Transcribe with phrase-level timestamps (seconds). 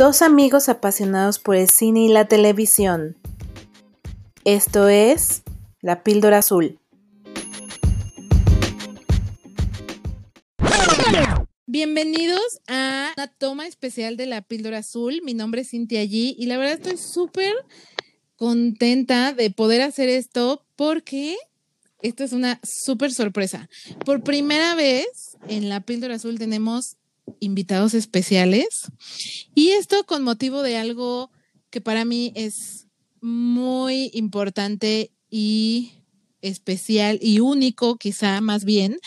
[0.00, 3.18] Dos amigos apasionados por el cine y la televisión.
[4.46, 5.42] Esto es
[5.82, 6.78] La Píldora Azul.
[11.66, 15.20] Bienvenidos a una toma especial de La Píldora Azul.
[15.22, 17.52] Mi nombre es Cintia G y la verdad estoy súper
[18.36, 21.36] contenta de poder hacer esto porque
[22.00, 23.68] esto es una súper sorpresa.
[24.06, 26.96] Por primera vez en La Píldora Azul tenemos
[27.40, 28.90] invitados especiales.
[29.54, 31.30] Y esto con motivo de algo
[31.70, 32.88] que para mí es
[33.20, 35.92] muy importante y
[36.42, 38.98] especial y único, quizá más bien,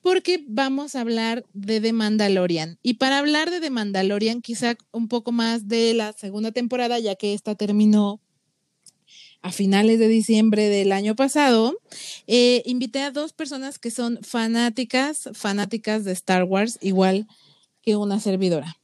[0.00, 2.78] porque vamos a hablar de The Mandalorian.
[2.82, 7.14] Y para hablar de The Mandalorian, quizá un poco más de la segunda temporada, ya
[7.14, 8.20] que esta terminó
[9.40, 11.78] a finales de diciembre del año pasado,
[12.26, 17.26] eh, invité a dos personas que son fanáticas, fanáticas de Star Wars, igual
[17.96, 18.76] una servidora.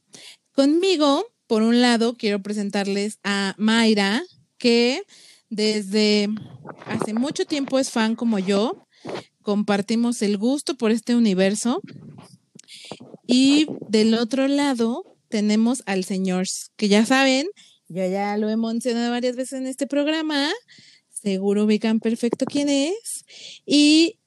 [0.53, 4.23] Conmigo, por un lado, quiero presentarles a Mayra,
[4.57, 5.03] que
[5.49, 6.29] desde
[6.85, 8.87] hace mucho tiempo es fan como yo.
[9.41, 11.81] Compartimos el gusto por este universo.
[13.27, 17.47] Y del otro lado tenemos al señor, que ya saben,
[17.87, 20.51] yo ya lo he mencionado varias veces en este programa,
[21.09, 23.25] seguro ubican perfecto quién es.
[23.65, 24.19] Y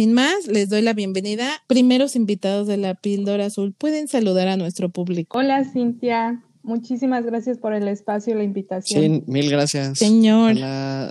[0.00, 1.46] sin más, les doy la bienvenida.
[1.66, 5.36] Primeros invitados de la Píldora Azul, pueden saludar a nuestro público.
[5.36, 6.42] Hola, Cintia.
[6.62, 9.02] Muchísimas gracias por el espacio y la invitación.
[9.02, 9.98] Sí, mil gracias.
[9.98, 10.56] Señor.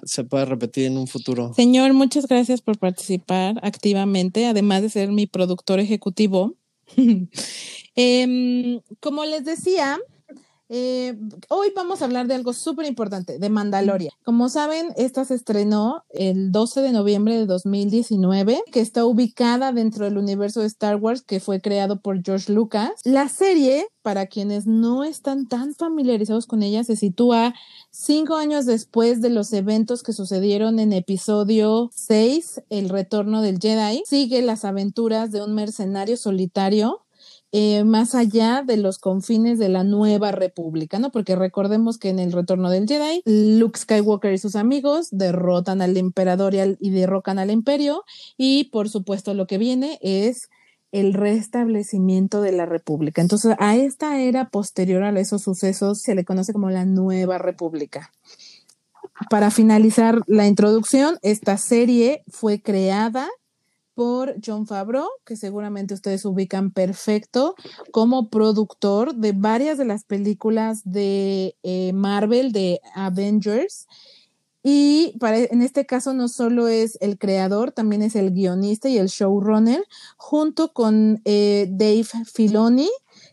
[0.05, 1.53] se puede repetir en un futuro.
[1.53, 6.55] Señor, muchas gracias por participar activamente, además de ser mi productor ejecutivo.
[7.95, 9.99] Em, como les decía,
[10.69, 11.17] eh,
[11.49, 14.13] hoy vamos a hablar de algo súper importante, de Mandalorian.
[14.23, 20.05] Como saben, esta se estrenó el 12 de noviembre de 2019, que está ubicada dentro
[20.05, 22.91] del universo de Star Wars que fue creado por George Lucas.
[23.03, 27.55] La serie, para quienes no están tan familiarizados con ella, se sitúa
[27.89, 34.03] cinco años después de los eventos que sucedieron en episodio 6, El Retorno del Jedi.
[34.05, 37.01] Sigue las aventuras de un mercenario solitario
[37.51, 41.11] eh, más allá de los confines de la nueva república, ¿no?
[41.11, 45.97] Porque recordemos que en el retorno del Jedi, Luke Skywalker y sus amigos derrotan al
[45.97, 48.03] emperador y, y derrocan al imperio
[48.37, 50.49] y por supuesto lo que viene es
[50.91, 53.21] el restablecimiento de la república.
[53.21, 58.11] Entonces, a esta era posterior a esos sucesos se le conoce como la nueva república.
[59.29, 63.27] Para finalizar la introducción, esta serie fue creada
[63.99, 67.55] por John Favreau, que seguramente ustedes ubican perfecto,
[67.91, 73.87] como productor de varias de las películas de eh, Marvel, de Avengers.
[74.63, 78.97] Y para, en este caso no solo es el creador, también es el guionista y
[78.97, 79.83] el showrunner,
[80.15, 82.89] junto con eh, Dave Filoni,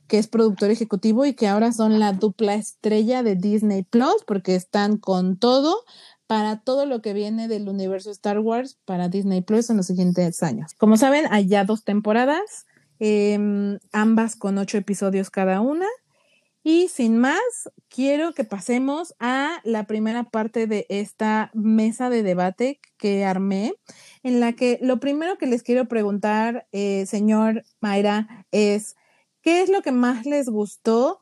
[0.08, 4.56] que es productor ejecutivo y que ahora son la dupla estrella de Disney Plus, porque
[4.56, 5.84] están con todo
[6.26, 10.42] para todo lo que viene del universo Star Wars para Disney Plus en los siguientes
[10.42, 10.74] años.
[10.74, 12.66] Como saben, hay ya dos temporadas,
[12.98, 15.86] em, ambas con ocho episodios cada una.
[16.64, 22.80] Y sin más, quiero que pasemos a la primera parte de esta mesa de debate
[22.98, 23.74] que armé,
[24.24, 28.96] en la que lo primero que les quiero preguntar, eh, señor Mayra, es,
[29.42, 31.20] ¿qué es lo que más les gustó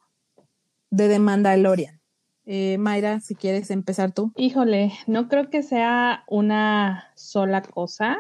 [0.89, 2.01] de The Mandalorian?
[2.47, 4.33] Eh, Mayra, si quieres empezar tú.
[4.37, 8.19] Híjole, no creo que sea una sola cosa.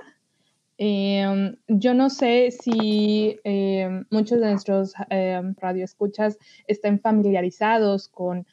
[0.76, 8.46] Em, yo no sé si em, muchos de nuestros em, radioescuchas estén familiarizados con,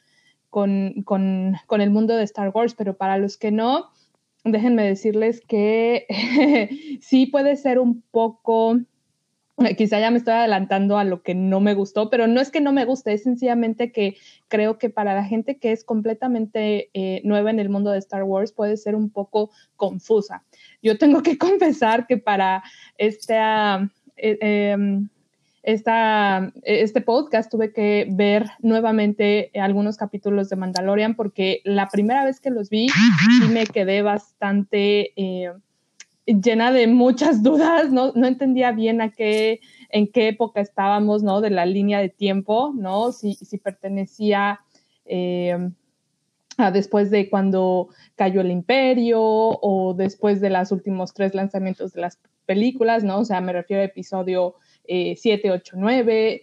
[0.50, 3.90] con, con, el mundo de Star Wars, pero para los que no,
[4.44, 6.06] déjenme decirles que
[7.00, 8.78] sí puede ser un poco
[9.76, 12.60] quizá ya me estoy adelantando a lo que no me gustó, pero no es que
[12.60, 14.16] no me guste, es sencillamente que
[14.48, 18.24] creo que para la gente que es completamente eh, nueva en el mundo de Star
[18.24, 20.44] Wars puede ser un poco confusa.
[20.82, 22.62] Yo tengo que confesar que para
[22.98, 25.08] esta, eh, em,
[25.62, 32.50] este podcast tuve que ver nuevamente algunos capítulos de Mandalorian porque la primera vez que
[32.50, 32.88] los vi
[33.48, 35.12] me quedé bastante...
[36.26, 39.60] Llena de muchas dudas, no, no entendía bien a qué,
[39.90, 41.40] en qué época estábamos, ¿no?
[41.40, 43.12] De la línea de tiempo, ¿no?
[43.12, 44.60] Si, si pertenecía
[45.04, 45.70] eh,
[46.58, 52.02] a después de cuando cayó el imperio o después de los últimos tres lanzamientos de
[52.02, 53.20] las películas, ¿no?
[53.20, 56.42] O sea, me refiero a episodio 7, 8, 9.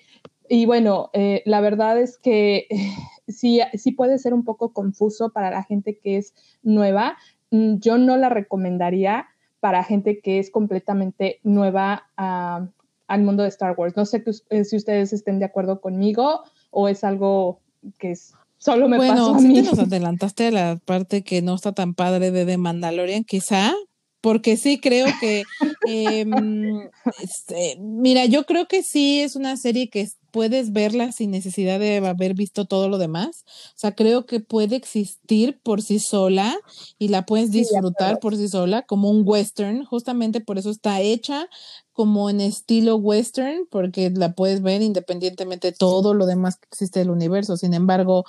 [0.50, 2.68] Y bueno, eh, la verdad es que
[3.28, 6.34] sí, sí puede ser un poco confuso para la gente que es
[6.64, 7.18] nueva.
[7.52, 9.28] Mm, yo no la recomendaría
[9.60, 13.96] para gente que es completamente nueva al mundo de Star Wars.
[13.96, 17.60] No sé eh, si ustedes estén de acuerdo conmigo o es algo
[17.98, 18.16] que
[18.58, 19.56] solo me bueno, pasó a sí mí.
[19.56, 23.74] te nos adelantaste a la parte que no está tan padre de The Mandalorian, quizá,
[24.22, 25.44] porque sí creo que,
[25.88, 26.90] em,
[27.22, 31.98] este, mira, yo creo que sí es una serie que puedes verla sin necesidad de
[31.98, 33.44] haber visto todo lo demás.
[33.76, 36.56] O sea, creo que puede existir por sí sola
[36.98, 39.86] y la puedes disfrutar por sí sola como un western.
[39.86, 41.48] Justamente por eso está hecha
[41.94, 47.00] como en estilo western, porque la puedes ver independientemente de todo lo demás que existe
[47.00, 47.58] del universo.
[47.58, 48.26] Sin embargo,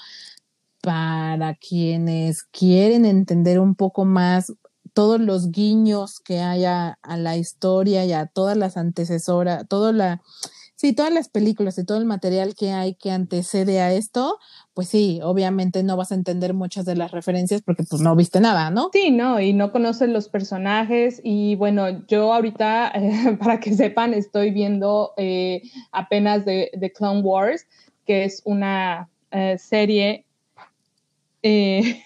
[0.82, 4.52] para quienes quieren entender un poco más
[4.92, 10.22] todos los guiños que haya a la historia y a todas las antecesoras, toda la,
[10.80, 14.38] sí, todas las películas y todo el material que hay que antecede a esto,
[14.72, 18.40] pues sí, obviamente no vas a entender muchas de las referencias porque pues no viste
[18.40, 18.88] nada, ¿no?
[18.90, 24.14] Sí, no, y no conoces los personajes y bueno, yo ahorita, eh, para que sepan,
[24.14, 25.60] estoy viendo eh,
[25.92, 27.66] apenas de, de, Clone Wars,
[28.06, 30.24] que es una eh, serie
[31.42, 32.00] eh,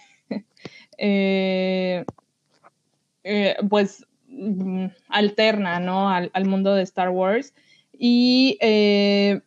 [3.70, 6.11] pues mm, alterna, ¿no?
[6.11, 7.55] Al, al, mundo de Star Wars.
[7.99, 9.41] Y eh,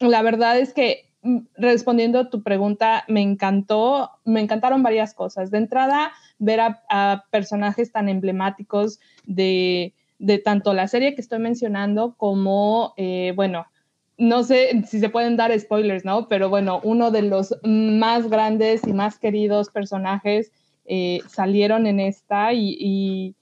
[0.00, 5.50] la verdad es que mm, respondiendo a tu pregunta, me encantó, me encantaron varias cosas.
[5.50, 12.14] De entrada, ver a, personajes tan emblemáticos de, de, tanto la serie que estoy mencionando
[12.16, 13.66] como, eh, bueno,
[14.16, 16.28] no sé si se pueden dar spoilers, ¿no?
[16.28, 20.52] Pero bueno, uno de los más grandes y más queridos personajes
[20.86, 23.34] eh, salieron en esta y,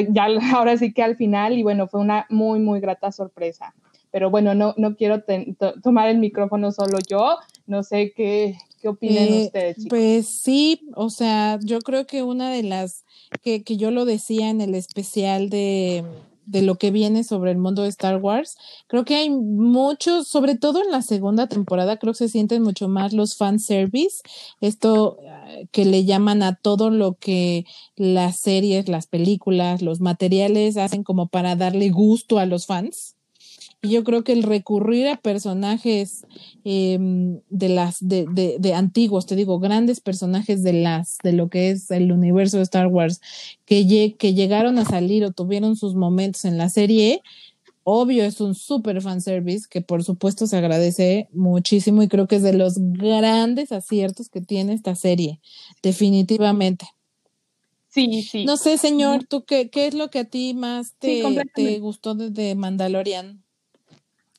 [0.00, 3.74] ya ahora sí que al final y bueno, fue una muy, muy grata sorpresa.
[4.10, 7.36] Pero bueno, no, no quiero to tomar el micrófono solo yo,
[7.66, 9.76] no sé qué, qué opinan eh, ustedes.
[9.76, 9.88] Chicos?
[9.88, 13.04] Pues sí, o sea, yo creo que una de las
[13.42, 16.04] que, que yo lo decía en el especial de
[16.46, 18.56] de lo que viene sobre el mundo de Star Wars.
[18.86, 22.88] Creo que hay muchos, sobre todo en la segunda temporada, creo que se sienten mucho
[22.88, 24.22] más los fan service,
[24.60, 27.64] esto eh, que le llaman a todo lo que
[27.96, 33.13] las series, las películas, los materiales hacen como para darle gusto a los fans.
[33.88, 36.26] Yo creo que el recurrir a personajes
[36.64, 36.98] eh,
[37.50, 41.70] de las de, de, de, antiguos, te digo, grandes personajes de las de lo que
[41.70, 43.20] es el universo de Star Wars
[43.64, 47.22] que, que llegaron a salir o tuvieron sus momentos en la serie,
[47.84, 52.42] obvio es un super fanservice que por supuesto se agradece muchísimo y creo que es
[52.42, 55.40] de los grandes aciertos que tiene esta serie,
[55.82, 56.86] definitivamente.
[57.88, 58.44] Sí, sí.
[58.44, 61.78] No sé, señor, ¿tú qué, qué es lo que a ti más te, sí, te
[61.78, 63.43] gustó desde Mandalorian?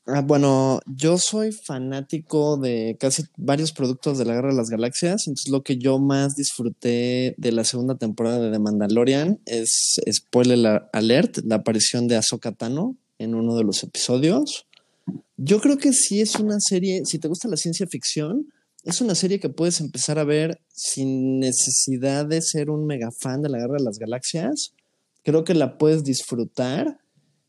[0.08, 5.26] Ah, bueno, yo soy fanático de casi varios productos de la Guerra de las Galaxias,
[5.26, 10.84] entonces lo que yo más disfruté de la segunda temporada de The Mandalorian es, spoiler
[10.92, 14.66] alert, la aparición de Ahsoka Tano en uno de los episodios.
[15.36, 18.46] Yo creo que sí es una serie, si te gusta la ciencia ficción,
[18.84, 23.42] es una serie que puedes empezar a ver sin necesidad de ser un mega fan
[23.42, 24.72] de la Guerra de las Galaxias.
[25.24, 27.00] Creo que la puedes disfrutar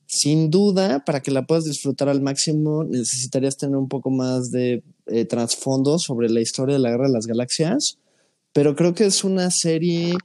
[0.07, 4.83] sin duda, para que la puedas disfrutar al máximo, necesitarías tener un poco más de
[5.07, 8.00] eh, trasfondo sobre la historia de la Guerra de las Galaxias,
[8.54, 10.15] pero creo que es una serie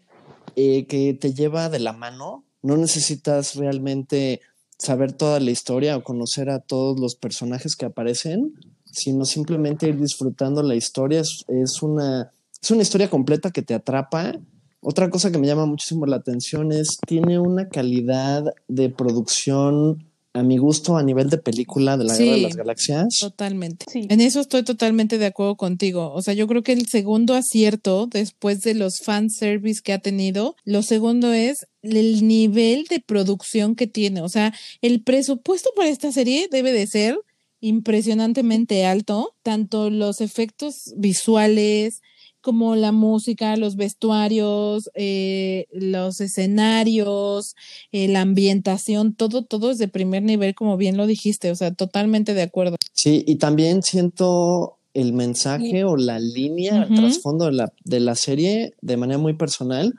[0.55, 2.45] eh, que te lleva de la mano.
[2.63, 4.41] No necesitas realmente
[4.79, 8.55] saber toda la historia o conocer a todos los personajes que aparecen,
[8.85, 11.21] sino simplemente ir disfrutando la historia.
[11.21, 14.39] Es, una, es una historia completa que te atrapa
[14.83, 20.43] otra cosa que me llama muchísimo la atención es, tiene una calidad de producción a
[20.43, 23.19] mi gusto a nivel de película de la sí, Guerra de las Galaxias.
[23.21, 23.87] Totalmente.
[23.91, 24.07] Sí.
[24.09, 26.13] En eso estoy totalmente de acuerdo contigo.
[26.13, 29.99] O sea, yo creo que el segundo acierto después de los fan service que ha
[29.99, 34.23] tenido, lo segundo es el nivel de producción que tiene.
[34.23, 37.19] O sea, el presupuesto para esta serie debe de ser
[37.61, 42.01] impresionantemente alto, tanto los efectos visuales,
[42.43, 47.57] como la música, los vestuarios, eh, los escenarios,
[47.93, 51.73] eh, la ambientación, todo, todo es de primer nivel, como bien lo dijiste, o sea,
[51.73, 52.77] totalmente de acuerdo.
[52.93, 55.83] Sí, y también siento el mensaje sí.
[55.83, 56.89] o la línea, uh -huh.
[56.91, 59.95] el trasfondo de la, de la serie de manera muy personal,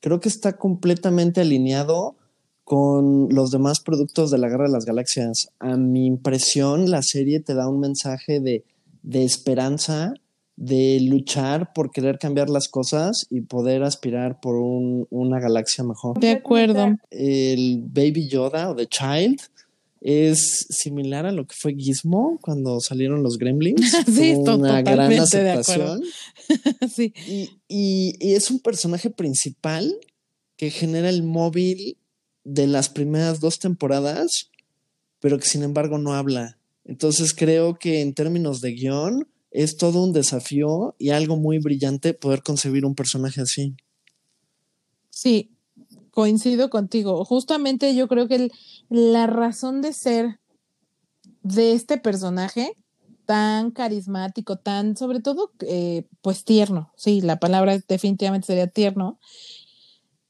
[0.00, 2.16] creo que está completamente alineado
[2.64, 5.48] con los demás productos de la Guerra de las Galaxias.
[5.58, 8.64] A mi impresión, la serie te da un mensaje de,
[9.02, 10.12] de esperanza,
[10.58, 16.18] de luchar por querer cambiar las cosas y poder aspirar por un, una galaxia mejor.
[16.18, 16.96] De acuerdo.
[17.12, 19.40] El Baby Yoda o The Child
[20.00, 23.92] es similar a lo que fue Gizmo cuando salieron los Gremlins.
[24.12, 26.02] sí, una totalmente gran de aceptación.
[26.92, 27.14] sí.
[27.28, 29.96] Y, y, y es un personaje principal
[30.56, 31.98] que genera el móvil
[32.42, 34.50] de las primeras dos temporadas,
[35.20, 36.58] pero que sin embargo no habla.
[36.84, 42.14] Entonces creo que en términos de guion, es todo un desafío y algo muy brillante
[42.14, 43.74] poder concebir un personaje así.
[45.10, 45.50] Sí,
[46.10, 47.24] coincido contigo.
[47.24, 48.50] Justamente yo creo que
[48.88, 50.38] la razón de ser
[51.42, 52.72] de este personaje
[53.28, 59.18] tan carismático, tan, sobre todo, eh, pues tierno, sí, la palabra definitivamente sería tierno.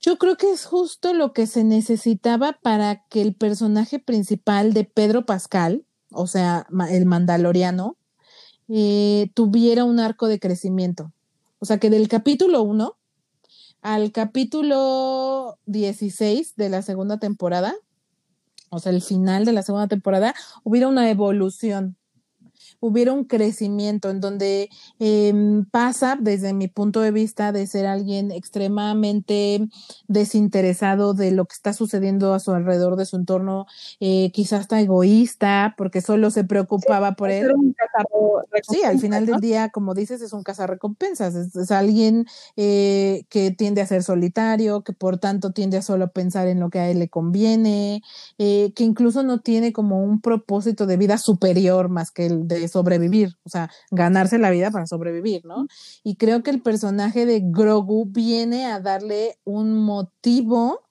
[0.01, 4.83] Yo creo que es justo lo que se necesitaba para que el personaje principal de
[4.85, 7.98] Pedro Pascal, o sea, el mandaloriano,
[8.69, 11.13] eh, tuviera un arco de crecimiento.
[11.59, 12.97] O sea, que del capítulo 1
[13.83, 17.75] al capítulo 16 de la segunda temporada,
[18.71, 20.35] o sea, el final de la segunda temporada,
[20.65, 21.97] hubiera una evolución
[22.81, 28.31] hubiera un crecimiento en donde em, pasa, desde mi punto de vista, de ser alguien
[28.31, 29.69] extremadamente
[30.07, 33.67] desinteresado de lo que está sucediendo a su alrededor de su entorno,
[34.01, 37.49] eh, quizás hasta egoísta, porque solo se preocupaba por él.
[38.69, 43.51] sí, al final del día, como dices, es un cazarrecompensas, es, es alguien eh, que
[43.51, 46.91] tiende a ser solitario, que por tanto tiende a solo pensar en lo que a
[46.91, 48.03] él le conviene,
[48.39, 52.68] eh, que incluso no tiene como un propósito de vida superior más que el de
[52.69, 55.67] sobrevivir, o sea, ganarse la vida para sobrevivir, ¿no?
[56.05, 60.83] Y creo que el personaje de Grogu viene a darle un motivo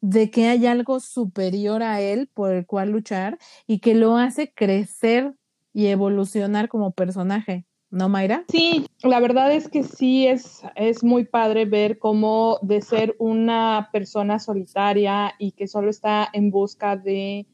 [0.00, 4.52] de que hay algo superior a él por el cual luchar y que lo hace
[4.52, 5.34] crecer
[5.72, 7.66] y evolucionar como personaje.
[7.90, 8.44] ¿No, Mayra?
[8.48, 13.88] Sí, la verdad es que sí es, es muy padre ver cómo de ser una
[13.92, 17.46] persona solitaria y que solo está en busca de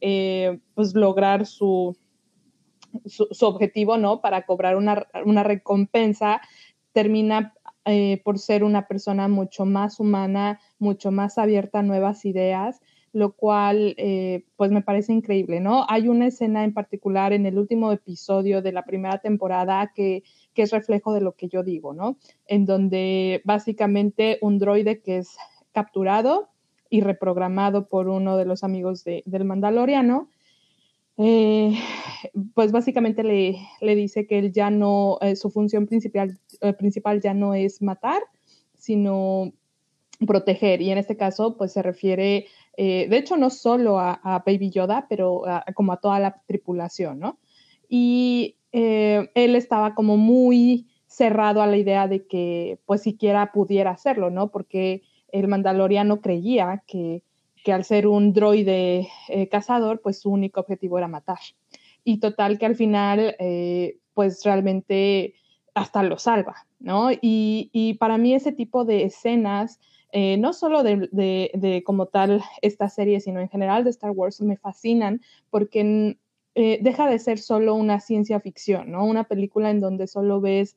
[0.00, 1.96] eh, pues lograr su,
[3.06, 4.20] su, objetivo, ¿no?
[4.20, 6.40] Para cobrar una, recompensa,
[6.92, 12.80] termina eh, por ser una persona mucho más humana, mucho más abierta a nuevas ideas,
[13.14, 15.86] lo cual eh, pues me parece increíble, ¿no?
[15.88, 20.24] Hay una escena en particular en el último episodio de la primera temporada que,
[20.56, 22.16] es reflejo de lo que yo digo, ¿no?
[22.46, 25.36] En donde básicamente un droide que es
[25.72, 26.48] capturado
[26.90, 30.28] y reprogramado por uno de los amigos del Mandaloriano,
[31.16, 31.72] eh,
[32.54, 37.20] pues básicamente le, le, dice que él ya no, eh, su función principal, eh, principal
[37.20, 38.22] ya no es matar,
[38.74, 39.52] sino
[40.26, 40.82] proteger.
[40.82, 45.42] Y en este caso, pues se refiere, de hecho, no solo a, Baby Yoda, pero
[45.74, 47.38] como a toda la tripulación, ¿no?
[47.88, 54.30] Y él estaba como muy cerrado a la idea de que, pues, siquiera pudiera hacerlo,
[54.30, 54.50] ¿no?
[54.50, 55.02] Porque
[55.32, 57.22] el mandaloriano creía que
[57.64, 61.38] que al ser un droide eh, cazador, pues su único objetivo era matar.
[62.04, 65.34] Y total que al final, eh, pues realmente
[65.74, 67.08] hasta lo salva, ¿no?
[67.10, 69.80] Y, para mí ese tipo de escenas,
[70.12, 74.58] eh, no solo de, como tal esta serie, sino en general de Star Wars, me
[74.58, 76.18] fascinan porque
[76.54, 79.04] deja de ser solo una ciencia ficción, ¿no?
[79.04, 80.76] Una película en donde solo ves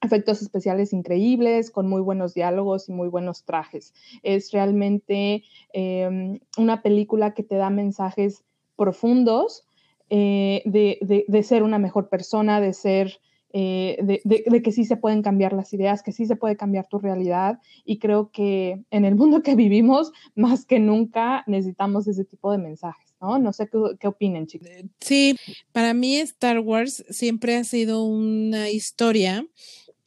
[0.00, 3.94] efectos especiales increíbles, con muy buenos diálogos y muy buenos trajes.
[4.22, 8.44] Es realmente em, una película que te da mensajes
[8.76, 9.64] profundos
[10.10, 13.20] eh, de, ser una mejor persona, de ser,
[13.52, 16.98] eh, de, que sí se pueden cambiar las ideas, que sí se puede cambiar tu
[16.98, 17.58] realidad.
[17.84, 22.58] Y creo que en el mundo que vivimos, más que nunca, necesitamos ese tipo de
[22.58, 23.14] mensajes.
[23.20, 23.38] ¿no?
[23.38, 24.68] No sé qué, qué chicos.
[25.00, 25.36] Sí,
[25.72, 29.44] para mí Star Wars siempre ha sido una historia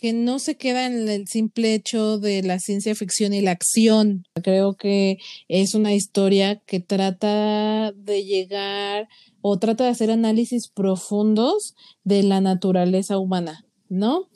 [0.02, 4.26] que no se queda en el simple hecho de la ciencia ficción y la acción.
[4.44, 9.08] Creo que es una historia que trata de llegar
[9.42, 14.28] o trata de hacer análisis profundos de la naturaleza humana, ¿no?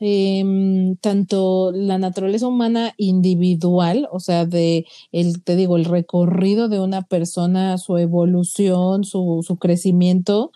[0.00, 6.80] Em, tanto la naturaleza humana individual, o sea, de el, te digo, el recorrido de
[6.80, 10.50] una persona, su evolución, su, su crecimiento,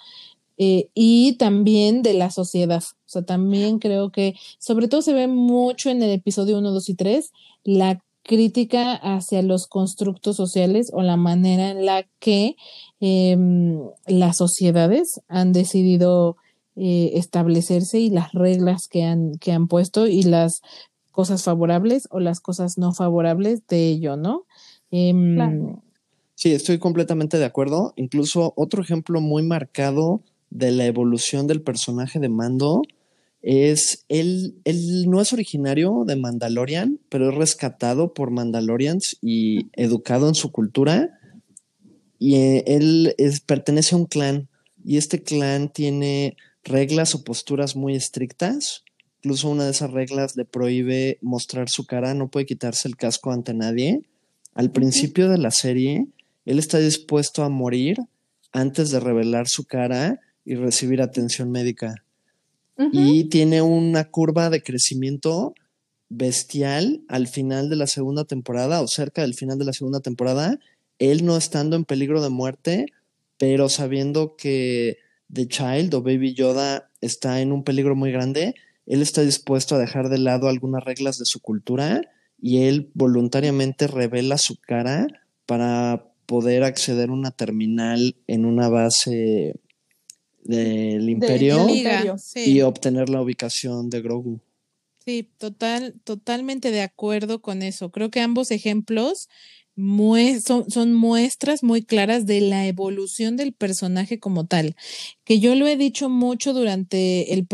[0.56, 2.83] eh, y también de la sociedad.
[3.14, 6.94] Sea, también creo que, sobre todo se ve mucho en el episodio 1, 2 y
[6.94, 7.33] 3,
[7.64, 12.56] la crítica hacia los constructos sociales o la manera en la que
[13.00, 16.37] em, las sociedades han decidido
[16.76, 20.62] eh, establecerse y las reglas que han, que han puesto y las
[21.12, 24.47] cosas favorables o las cosas no favorables de ello, ¿no?
[24.90, 25.76] Em,
[26.35, 27.92] sí, estoy completamente de acuerdo.
[27.97, 32.83] Incluso otro ejemplo muy marcado de la evolución del personaje de Mando
[33.44, 40.28] es él, él no es originario de Mandalorian, pero es rescatado por Mandalorians y educado
[40.28, 41.18] en su cultura.
[42.18, 44.48] Y eh, él es, pertenece a un clan
[44.82, 48.82] y este clan tiene reglas o posturas muy estrictas.
[49.18, 53.30] Incluso una de esas reglas le prohíbe mostrar su cara, no puede quitarse el casco
[53.30, 54.02] ante nadie.
[54.54, 56.06] Al principio de la serie,
[56.46, 57.98] él está dispuesto a morir
[58.52, 62.03] antes de revelar su cara y recibir atención médica.
[62.76, 65.54] Y tiene una curva de crecimiento
[66.09, 70.59] bestial al final de la segunda temporada o cerca del final de la segunda temporada,
[70.99, 72.87] él no estando en peligro de muerte,
[73.38, 74.99] pero sabiendo que
[75.33, 78.54] The Child o Baby Yoda está en un peligro muy grande,
[78.87, 82.02] él está dispuesto a dejar de lado algunas reglas de su cultura
[82.40, 85.07] y él voluntariamente revela su cara
[85.47, 89.54] para poder acceder a una terminal en una base
[90.44, 91.66] del imperio,
[92.34, 94.40] y obtener la ubicación de Grogu.
[95.04, 97.90] Sí, total, totalmente de acuerdo con eso.
[97.90, 99.28] Creo que ambos ejemplos
[99.76, 104.76] son, son, muestras muy claras de la evolución del personaje como tal,
[105.24, 107.46] que yo lo he dicho mucho durante el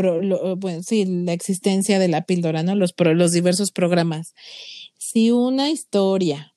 [0.58, 2.74] bueno, sí, la existencia de la píldora, ¿no?
[2.74, 4.34] Los, los diversos programas.
[4.98, 6.54] Si una historia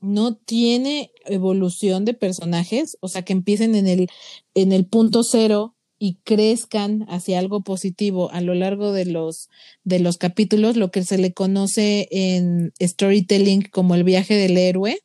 [0.00, 4.08] no tiene evolución de personajes, o sea, que empiecen en el,
[4.54, 9.48] en el punto cero y crezcan hacia algo positivo a lo largo de los,
[9.84, 15.00] de los capítulos, lo que se le conoce en storytelling como el viaje del héroe,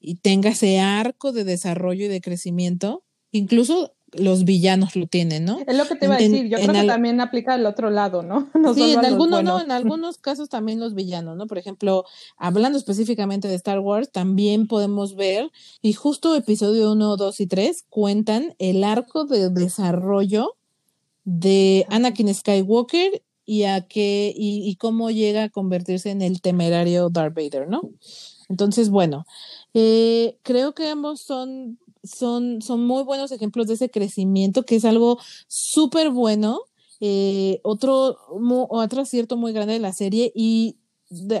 [0.00, 5.58] y tenga ese arco de desarrollo y de crecimiento, incluso los villanos lo tienen, ¿no?
[5.66, 8.22] Es lo que te iba a decir, yo creo que también aplica al otro lado,
[8.22, 8.48] ¿no?
[8.74, 11.46] sí, en algunos, no, en algunos casos también los villanos, ¿no?
[11.46, 12.04] Por ejemplo,
[12.36, 15.50] hablando específicamente de Star Wars, también podemos ver,
[15.82, 20.56] y justo episodio 1, 2 y 3 cuentan el arco de desarrollo
[21.24, 27.10] de Anakin Skywalker y a qué, y, y cómo llega a convertirse en el temerario
[27.10, 27.82] Darth Vader, ¿no?
[28.48, 29.26] Entonces, bueno,
[29.74, 34.84] eh, creo que ambos son son, son muy buenos ejemplos de ese crecimiento, que es
[34.84, 36.60] algo súper bueno.
[37.00, 38.16] Eh, otro,
[38.70, 40.78] otro acierto muy grande de la serie y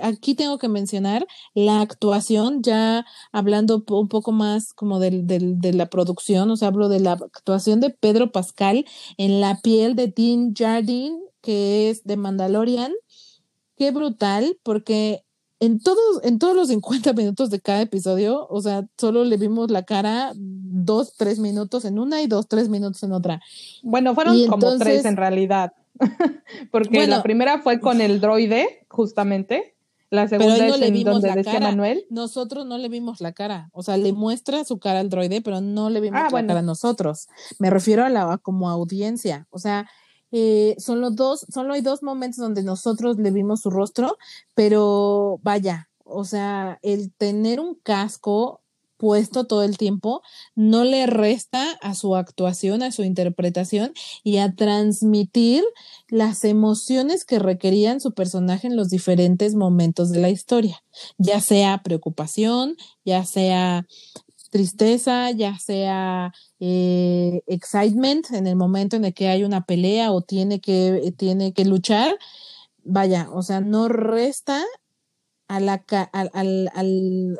[0.02, 5.86] aquí tengo que mencionar la actuación, ya hablando un poco más como del, de la
[5.86, 8.84] producción, o sea, hablo de la actuación de Pedro Pascal
[9.16, 12.92] en la piel de Dean Jardine, que es de Mandalorian.
[13.76, 15.24] Qué brutal, porque
[15.60, 19.70] en todos, en todos los 50 minutos de cada episodio, o sea, solo le vimos
[19.70, 23.40] la cara dos, tres minutos en una y dos, tres minutos en otra.
[23.82, 25.72] Bueno, fueron como tres en realidad.
[26.70, 29.74] Porque la primera fue con el droide, justamente.
[30.10, 31.60] La segunda no es le vimos la cara.
[31.60, 32.06] Manuel.
[32.08, 33.68] Nosotros no le vimos la cara.
[33.72, 36.60] O sea, le muestra su cara al droide, pero no le vimos ah, la cara
[36.60, 37.28] a nosotros.
[37.58, 39.46] Me refiero a la como audiencia.
[39.50, 39.86] O sea,
[40.32, 44.16] eh, son los dos, solo hay dos momentos donde nosotros le vimos su rostro,
[44.54, 48.62] pero vaya, o sea, el tener un casco
[48.98, 50.22] puesto todo el tiempo
[50.54, 53.92] no le resta a su actuación, a su interpretación
[54.24, 55.64] y a transmitir
[56.08, 60.82] las emociones que requerían su personaje en los diferentes momentos de la historia,
[61.16, 63.86] ya sea preocupación, ya sea
[64.50, 70.22] tristeza, ya sea eh, excitement en el momento en el que hay una pelea o
[70.22, 72.16] tiene que, tiene que luchar,
[72.84, 74.64] vaya, o sea, no resta
[75.48, 75.82] a, la,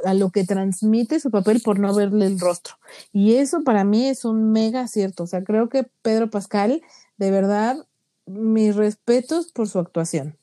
[0.05, 2.77] a lo que transmite su papel por no verle el rostro.
[3.13, 5.25] Y eso para mí es un mega acierto.
[5.25, 6.81] O sea, creo que Pedro Pascal,
[7.19, 7.87] de verdad,
[8.27, 10.39] mis respetos por su actuación.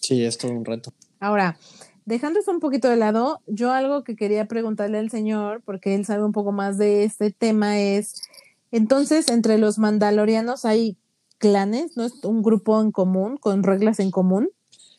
[0.00, 0.92] Sí, es todo un reto.
[1.20, 1.58] Ahora,
[2.06, 6.06] dejando eso un poquito de lado, yo algo que quería preguntarle al señor, porque él
[6.06, 8.22] sabe un poco más de este tema, es,
[8.70, 10.96] entonces, entre los mandalorianos hay
[11.38, 12.04] clanes, ¿no?
[12.04, 14.48] Es un grupo en común, con reglas en común.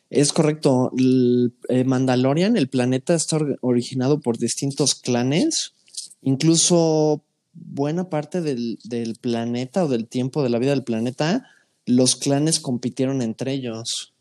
[0.09, 0.91] Es correcto.
[1.69, 5.73] Eh, Mandalorian, el planeta, está originado por distintos clanes.
[6.21, 11.45] Incluso buena parte del, del planeta o del tiempo de la vida del planeta,
[11.85, 14.13] los clanes compitieron entre ellos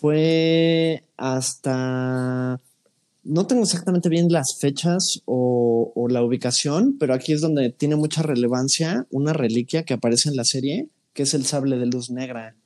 [0.00, 2.60] fue hasta...
[3.24, 8.22] No tengo exactamente bien las fechas o, la ubicación, pero aquí es donde tiene mucha
[8.22, 12.56] relevancia una reliquia que aparece en la serie, que es el sable de luz negra.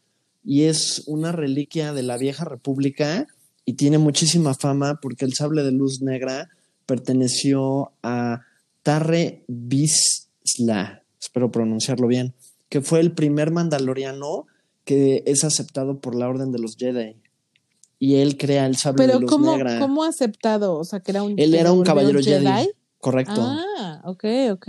[0.45, 3.27] Y es una reliquia de la vieja república
[3.65, 6.51] y tiene muchísima fama porque el sable de luz negra
[6.87, 8.43] perteneció a
[8.85, 12.35] Tarre Bisla, espero pronunciarlo bien,
[12.69, 14.47] que fue el primer mandaloriano
[14.85, 17.23] que es aceptado por la Orden de los Jedi
[18.03, 19.79] y él crea el sable de luz ¿cómo, negra.
[19.79, 20.77] ¿cómo aceptado?
[20.77, 22.69] O sea, que era un Él era un caballero Jedi.
[22.99, 23.41] Correcto.
[23.41, 24.69] Ah, ok, ok.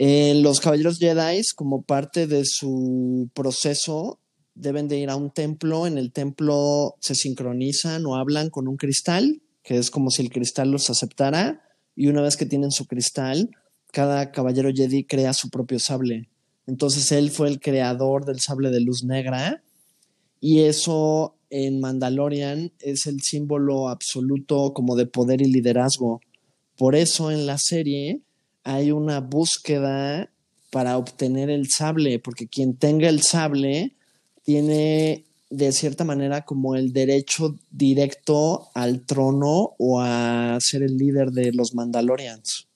[0.00, 4.18] Eh, los caballeros Jedi, como parte de su proceso,
[4.56, 5.86] deben de ir a un templo.
[5.86, 10.30] En el templo se sincronizan o hablan con un cristal, que es como si el
[10.30, 11.62] cristal los aceptara.
[11.94, 13.50] Y una vez que tienen su cristal,
[13.92, 16.31] cada caballero Jedi crea su propio sable.
[16.66, 19.62] Entonces él fue el creador del sable de luz negra.
[20.40, 26.20] Y eso en Mandalorian es el símbolo absoluto como de poder y liderazgo.
[26.76, 28.20] Por eso en la serie
[28.64, 30.30] hay una búsqueda
[30.70, 33.92] para obtener el sable, porque quien tenga el sable
[34.42, 41.30] tiene de cierta manera como el derecho directo al trono o a ser el líder
[41.30, 42.68] de los Mandalorians.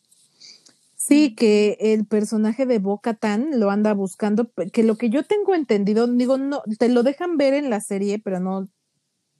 [1.06, 5.54] Sí, que el personaje de Boca Tan lo anda buscando, que lo que yo tengo
[5.54, 8.66] entendido, digo, no, te lo dejan ver en la serie, pero no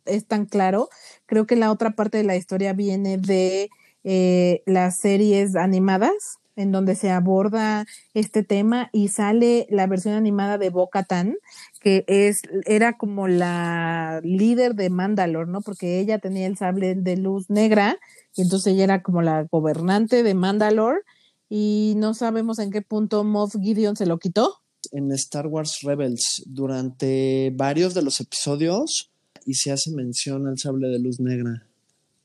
[0.05, 0.89] es tan claro.
[1.27, 3.69] Creo que la otra parte de la historia viene de
[4.05, 10.59] eh, las series animadas, en donde se aborda este tema y sale la versión animada
[10.59, 11.37] de Boca Tan,
[11.81, 15.63] que es, era como la líder de Mandalor, ¿no?
[15.63, 17.99] Porque ella tenía el sable de luz negra
[18.37, 21.03] y entonces ella era como la gobernante de Mandalor
[21.49, 24.61] y no sabemos en qué punto Moff Gideon se lo quitó.
[24.93, 29.11] En Star Wars Rebels, durante varios de los episodios,
[29.45, 31.67] y se hace mención al sable de luz negra.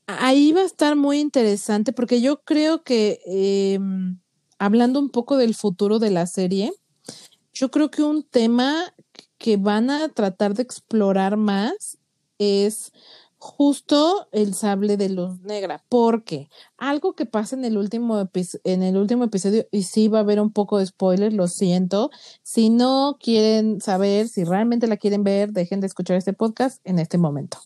[0.06, 4.18] Ahí va a estar muy interesante porque yo creo que em,
[4.58, 6.72] hablando un poco del futuro de la serie,
[7.54, 8.92] yo creo que un tema
[9.38, 11.98] que van a tratar de explorar más
[12.38, 12.92] es
[13.42, 18.30] justo el sable de luz negra, porque algo que pasa en el último
[18.62, 22.12] en el último episodio y sí va a haber un poco de spoiler, lo siento.
[22.44, 27.00] Si no quieren saber, si realmente la quieren ver, dejen de escuchar este podcast en
[27.00, 27.58] este momento.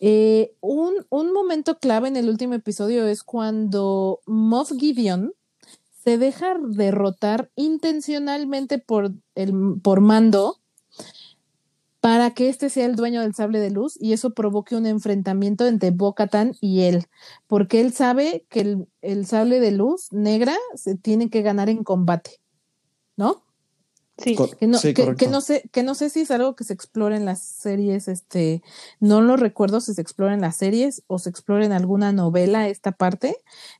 [0.00, 5.32] Eh, un, un momento clave en el último episodio es cuando Moff Gideon
[6.02, 10.58] se deja derrotar intencionalmente por el por Mando
[12.06, 15.66] para que este sea el dueño del sable de luz y eso provoque un enfrentamiento
[15.66, 17.06] entre Bo-Katan y él,
[17.48, 21.82] porque él sabe que el, el, sable de luz negra se tiene que ganar en
[21.82, 22.40] combate,
[23.16, 23.42] ¿no?
[24.18, 27.16] Sí, que no, que, no sé, que no sé si es algo que se explora
[27.16, 28.62] en las series, este,
[29.00, 32.68] no lo recuerdo si se explora en las series o se explora en alguna novela
[32.68, 33.36] esta parte,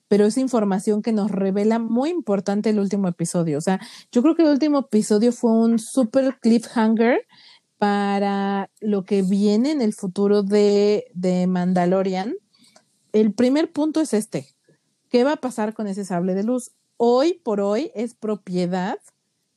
[0.08, 3.56] pero es información que nos revela muy importante el último episodio.
[3.56, 7.24] O sea, yo creo que el último episodio fue un super cliffhanger
[7.78, 12.34] para lo que viene en el futuro de, de Mandalorian,
[13.12, 14.54] el primer punto es este.
[15.08, 16.72] ¿Qué va a pasar con ese sable de luz?
[16.96, 18.98] Hoy por hoy es propiedad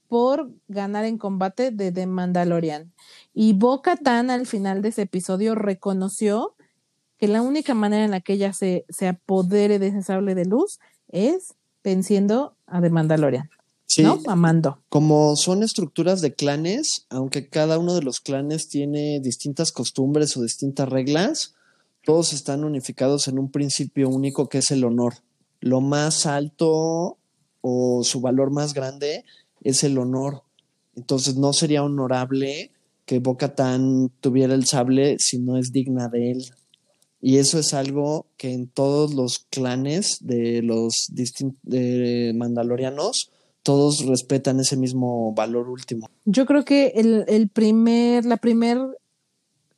[0.07, 2.91] por ganar en combate de The Mandalorian.
[3.33, 6.55] Y Boca Tan al final de ese episodio reconoció
[7.17, 10.45] que la única manera en la que ella se, se apodere de ese sable de
[10.45, 10.79] luz
[11.09, 13.49] es venciendo a The Mandalorian.
[13.89, 14.19] Sí, ¿no?
[14.27, 14.77] Amando.
[14.89, 20.43] Como son estructuras de clanes, aunque cada uno de los clanes tiene distintas costumbres o
[20.43, 21.55] distintas reglas,
[22.05, 25.15] todos están unificados en un principio único que es el honor.
[25.59, 27.17] Lo más alto
[27.61, 29.25] o su valor más grande
[29.61, 30.43] es el honor.
[30.95, 32.71] Entonces no sería honorable
[33.07, 36.45] que Boca Tan tuviera el sable si no es digna de él.
[37.21, 43.31] Y eso es algo que en todos los clanes de los de mandalorianos
[43.63, 46.09] todos respetan ese mismo valor último.
[46.25, 48.79] Yo creo que el, el primer, la primer,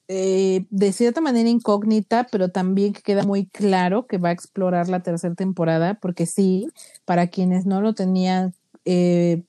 [0.08, 4.90] eh, de cierta manera incógnita, pero también que queda muy claro que va a explorar
[4.90, 6.68] la tercera temporada, porque sí,
[7.06, 8.54] para quienes no lo tenían
[8.86, 9.44] eh,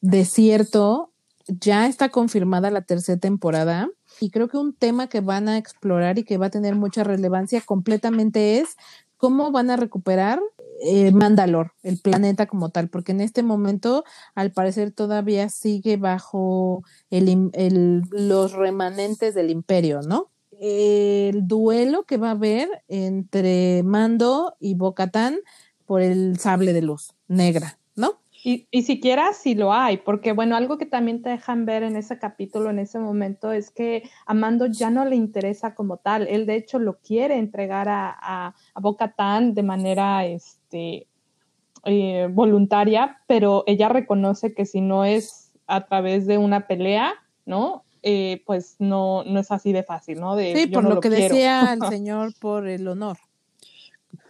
[0.00, 1.10] de cierto,
[1.46, 3.88] ya está confirmada la tercera temporada.
[4.20, 7.04] Y creo que un tema que van a explorar y que va a tener mucha
[7.04, 8.76] relevancia completamente es
[9.16, 10.40] cómo van a recuperar
[10.86, 16.84] eh, Mandalor, el planeta como tal, porque en este momento al parecer todavía sigue bajo
[17.08, 20.30] el, los remanentes del imperio, ¿no?
[20.60, 25.38] El duelo que va a haber entre Mando y Bocatán
[25.86, 28.18] por el sable de luz negra, ¿no?
[28.46, 31.96] Y, y siquiera si lo hay, porque bueno, algo que también te dejan ver en
[31.96, 36.28] ese capítulo, en ese momento, es que a Mando ya no le interesa como tal.
[36.28, 43.64] Él de hecho lo quiere entregar a, a, a de manera este, eh, voluntaria, pero
[43.66, 47.14] ella reconoce que si no es a través de una pelea,
[47.46, 47.84] ¿no?
[48.02, 50.36] Eh, pues no, no es así de fácil, ¿no?
[50.36, 53.16] De, sí, por lo, que decía el señor, por el honor.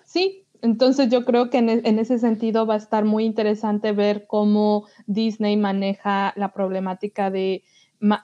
[0.04, 4.26] Sí, entonces yo creo que e, en, ese sentido va a estar muy interesante ver
[4.26, 7.64] cómo Disney maneja la problemática de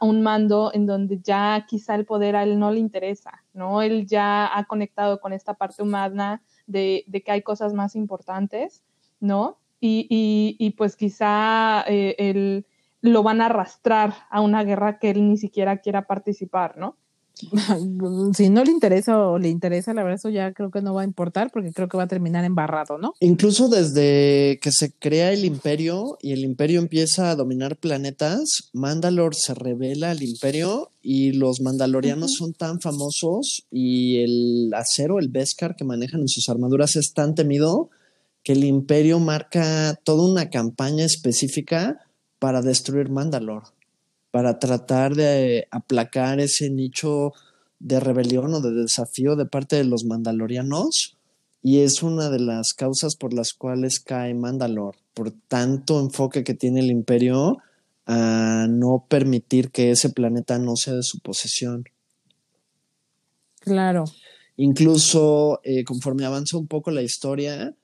[0.00, 3.82] un mando en donde ya quizá el poder a él no le interesa, ¿no?
[3.82, 8.82] Él ya ha conectado con esta parte humana de, que hay cosas más importantes,
[9.20, 9.58] ¿no?
[9.80, 12.66] Y, pues quizá eh, él
[13.00, 16.96] lo van a arrastrar a una guerra que él ni siquiera quiera participar, ¿no?
[18.34, 21.02] si no le interesa o le interesa, la verdad, eso ya creo que no va
[21.02, 23.14] a importar porque creo que va a terminar embarrado, ¿no?
[23.20, 29.34] Incluso desde que se crea el imperio y el imperio empieza a dominar planetas, Mandalor
[29.34, 35.76] se revela al imperio y los mandalorianos son tan famosos y el acero, el Beskar
[35.76, 37.90] que manejan en sus armaduras es tan temido
[38.42, 42.06] que el imperio marca toda una campaña específica
[42.38, 43.66] para destruir Mandalore,
[44.30, 47.32] para tratar de aplacar ese nicho
[47.78, 51.16] de rebelión o de desafío de parte de los mandalorianos
[51.62, 56.54] y es una de las causas por las cuales cae Mandalore, por tanto enfoque que
[56.54, 57.58] tiene el imperio
[58.06, 61.84] a no permitir que ese planeta no sea de su posesión.
[63.60, 64.04] Claro.
[64.56, 67.74] Incluso eh, conforme avanza un poco la historia,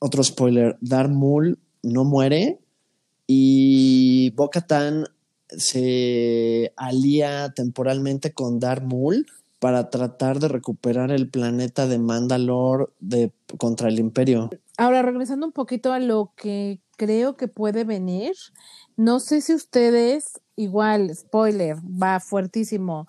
[0.00, 2.58] otro spoiler, Darth Maul no muere
[3.26, 5.06] y Bo-Katan
[5.48, 9.26] se alía temporalmente con Darth Maul
[9.58, 14.50] para tratar de recuperar el planeta de Mandalore de, contra el Imperio.
[14.76, 18.34] Ahora, regresando un poquito a lo que creo que puede venir,
[18.96, 23.06] no sé si ustedes, igual, spoiler, va fuertísimo,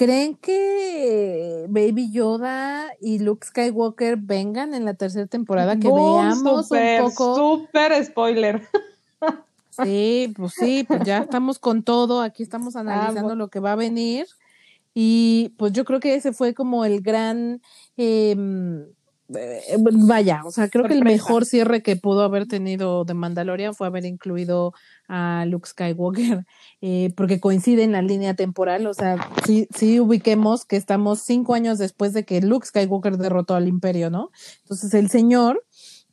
[0.00, 5.78] ¿Creen que Baby Yoda y Luke Skywalker vengan en la tercera temporada?
[5.78, 7.36] Que veamos un poco.
[7.36, 8.66] Súper spoiler.
[9.70, 12.20] Sí, pues sí, pues ya estamos con todo.
[12.20, 14.26] Aquí estamos analizando lo que va a venir.
[14.94, 17.62] Y pues yo creo que ese fue como el gran.
[17.96, 18.86] Em,
[19.32, 23.74] eh, vaya, o sea, creo que el mejor cierre que pudo haber tenido de Mandalorian
[23.74, 24.72] fue haber incluido
[25.08, 26.44] a Luke Skywalker,
[26.80, 31.54] eh, porque coincide en la línea temporal, o sea, sí, sí ubiquemos que estamos cinco
[31.54, 34.30] años después de que Luke Skywalker derrotó al imperio, ¿no?
[34.62, 35.62] Entonces el señor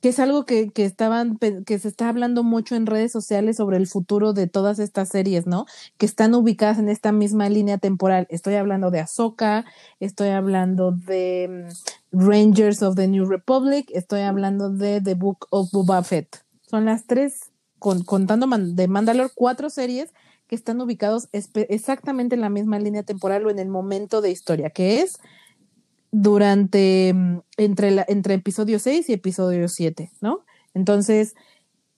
[0.02, 3.78] que es algo que, que estaban, que se está hablando mucho en redes sociales sobre
[3.78, 5.66] el futuro de todas estas series, ¿no?
[5.98, 8.28] Que están ubicadas en esta misma línea temporal.
[8.30, 9.66] Estoy hablando de Ahsoka,
[10.00, 11.70] estoy hablando de
[12.12, 16.44] mm, Rangers of the New Republic, estoy hablando de The Book of Boba Fett.
[16.70, 20.14] Son las tres, contando de Mandalore, cuatro series
[20.48, 24.70] que están ubicados exactamente en la misma línea temporal o en el momento de historia,
[24.70, 25.20] que es
[26.12, 30.46] durante mm, entre, la, entre episodio 6 y episodio 7, ¿no?
[30.74, 31.36] Entonces,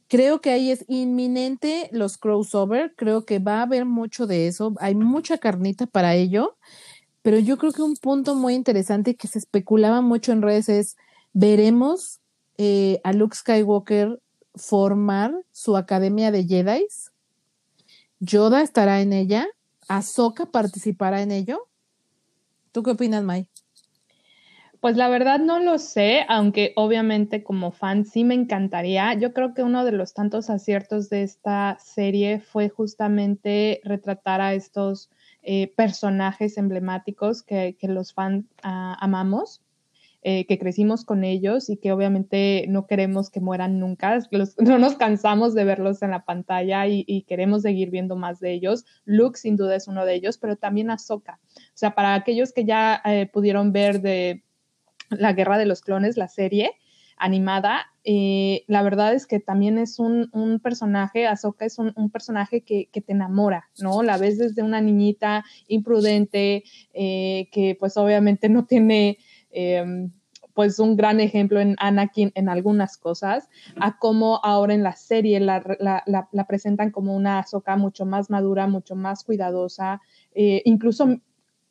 [0.08, 4.74] creo que ahí es inminente los crossover, creo que va a haber mucho de eso,
[4.80, 6.58] hay mucha carnita para ello,
[7.22, 10.98] pero yo creo que un punto muy interesante que se especulaba mucho en redes es,
[11.34, 12.20] veremos
[12.58, 14.20] eh, a Luke Skywalker
[14.56, 16.86] formar su academia de Jedi,
[18.20, 19.48] Yoda estará en ella,
[19.88, 21.68] Ahsoka participará en ello.
[22.74, 23.48] ¿Tú qué opinas, Mai?
[24.82, 29.14] Pues la verdad no lo sé, aunque obviamente como fan sí me encantaría.
[29.14, 34.54] Yo creo que uno de los tantos aciertos de esta serie fue justamente retratar a
[34.54, 35.10] estos
[35.44, 39.62] eh, personajes emblemáticos que, los fans ah, amamos.
[40.22, 44.20] Eh, que crecimos con ellos y que obviamente no queremos que mueran nunca,
[44.58, 48.84] no nos cansamos de verlos en la pantalla y, queremos seguir viendo más de ellos.
[49.06, 51.40] Luke sin duda es uno de ellos, pero también Ahsoka.
[51.56, 54.44] O sea, para aquellos que ya eh, pudieron ver de
[55.20, 56.72] la Guerra de los Clones, la serie
[57.20, 57.86] animada.
[58.04, 60.30] Eh, la verdad es que también es un,
[60.64, 64.02] personaje, Ahsoka es un, personaje que, te enamora, ¿no?
[64.02, 69.18] La ves desde una niñita imprudente, eh, que pues obviamente no tiene
[69.52, 70.12] em,
[70.54, 73.48] pues un gran ejemplo en Anakin en algunas cosas,
[73.80, 75.62] a cómo ahora en la serie la,
[76.48, 80.02] presentan como una Ahsoka mucho más madura, mucho más cuidadosa,
[80.34, 81.22] eh, incluso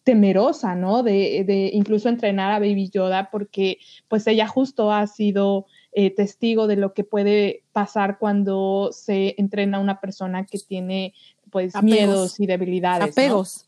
[0.08, 1.02] temerosa, ¿no?
[1.02, 3.76] De, de, incluso entrenar a Baby Yoda porque
[4.08, 9.76] pues ella justo ha sido eh, testigo de lo que puede pasar cuando se entrena
[9.76, 11.12] a una persona que tiene
[11.50, 13.12] pues miedos y debilidades.
[13.12, 13.66] Apegos.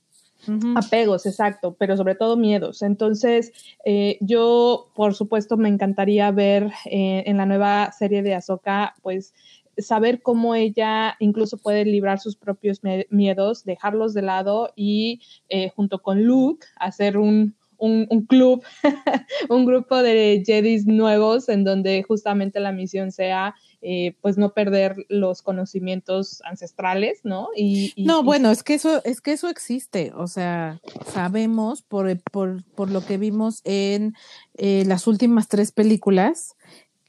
[0.76, 2.80] Apegos, exacto, pero sobre todo miedos.
[2.80, 3.52] Entonces,
[3.84, 9.34] eh, yo, por supuesto, me encantaría ver eh, en la nueva serie de Ahsoka, pues,
[9.82, 16.02] saber cómo ella incluso puede librar sus propios miedos, dejarlos de lado y eh, junto
[16.02, 17.54] con Luke hacer un,
[18.28, 18.62] club,
[19.48, 24.94] un grupo de Jedis nuevos en donde justamente la misión sea eh, pues no perder
[25.08, 27.48] los conocimientos ancestrales, ¿no?
[27.56, 32.62] Y, no, bueno, es que eso, es que eso existe, o sea, sabemos por, por,
[32.74, 34.14] por lo que vimos en
[34.58, 36.56] eh, las últimas tres películas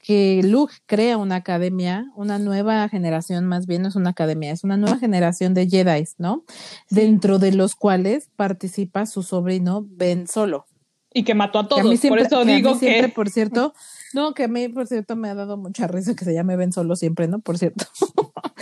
[0.02, 4.64] que Luke crea una academia, una nueva generación, más bien no es una academia, es
[4.64, 6.44] una nueva generación de Jedi, ¿no?
[6.90, 10.66] Dentro de los cuales participa su sobrino Ben Solo.
[11.14, 13.12] Y que mató a todos, por eso digo que...
[13.14, 13.74] por cierto,
[14.12, 16.72] no, que a mí, por cierto, me ha dado mucha risa que se llame Ben
[16.72, 17.40] Solo siempre, ¿no?
[17.40, 17.84] Por cierto.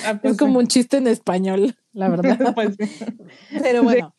[0.04, 2.38] Ah, es pues como un chiste en español, la verdad.
[2.54, 2.76] Pues
[3.62, 4.14] Pero bueno.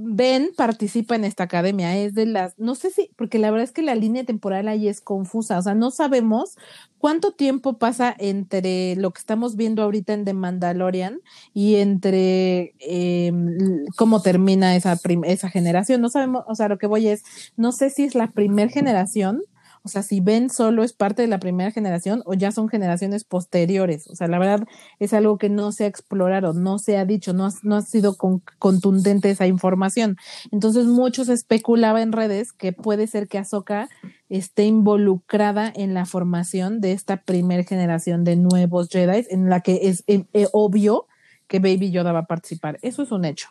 [0.00, 3.72] Ben participa en esta academia, es de las, no sé si, porque la verdad es
[3.72, 6.56] que la línea temporal ahí es confusa, o sea, no sabemos
[6.98, 11.20] cuánto tiempo pasa entre lo que estamos viendo ahorita en The Mandalorian
[11.52, 17.08] y entre em, cómo termina esa, esa generación, no sabemos, o sea, lo que voy
[17.08, 17.24] es,
[17.56, 19.42] no sé si es la primera generación,
[19.88, 23.24] O sea, si Ben solo es parte de la primera generación o ya son generaciones
[23.24, 24.06] posteriores.
[24.08, 27.32] O sea, la verdad es algo que no se ha explorado, no se ha dicho,
[27.32, 28.18] no ha, no ha sido
[28.58, 30.18] contundente esa información.
[30.52, 33.88] Entonces, muchos especulaba en redes que puede ser que Ahsoka
[34.28, 39.88] esté involucrada en la formación de esta primera generación de nuevos Jedi, en la que
[39.88, 41.06] es eh, eh, obvio
[41.46, 42.78] que Baby Yoda va a participar.
[42.82, 43.48] Eso es un hecho.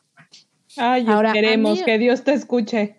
[0.78, 2.98] Ay, Ahora, queremos que Dios te escuche.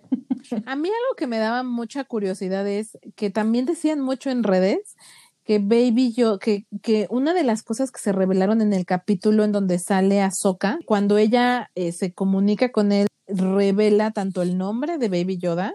[0.67, 4.97] A mí algo que me daba mucha curiosidad es que también decían mucho en redes
[5.45, 9.45] que Baby Yoda, que, que una de las cosas que se revelaron en el capítulo
[9.45, 14.99] en donde sale Ahsoka, cuando ella eh, se comunica con él, revela tanto el nombre
[14.99, 15.75] de Baby Yoda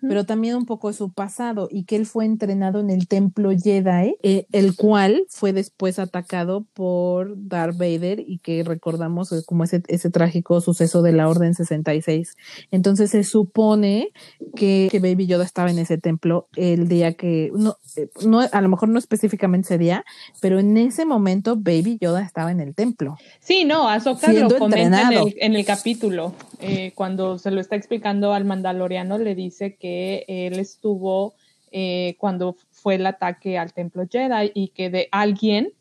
[0.00, 3.50] pero también un poco de su pasado y que él fue entrenado en el templo
[3.50, 9.82] Jedi, eh, el cual fue después atacado por Darth Vader y que recordamos como ese,
[9.88, 12.36] ese trágico suceso de la Orden 66.
[12.70, 14.10] Entonces se supone
[14.56, 18.60] que, que, Baby Yoda estaba en ese templo el día que, no, eh, no, a
[18.60, 20.04] lo mejor no específicamente ese día,
[20.40, 23.16] pero en ese momento Baby Yoda estaba en el templo.
[23.40, 27.76] Sí, no, Ahsoka lo comenta en el, en el capítulo, eh, cuando se lo está
[27.76, 31.34] explicando al mandaloriano, le dice que él estuvo
[31.70, 35.72] eh, cuando fue el ataque al templo Jedi y que de alguien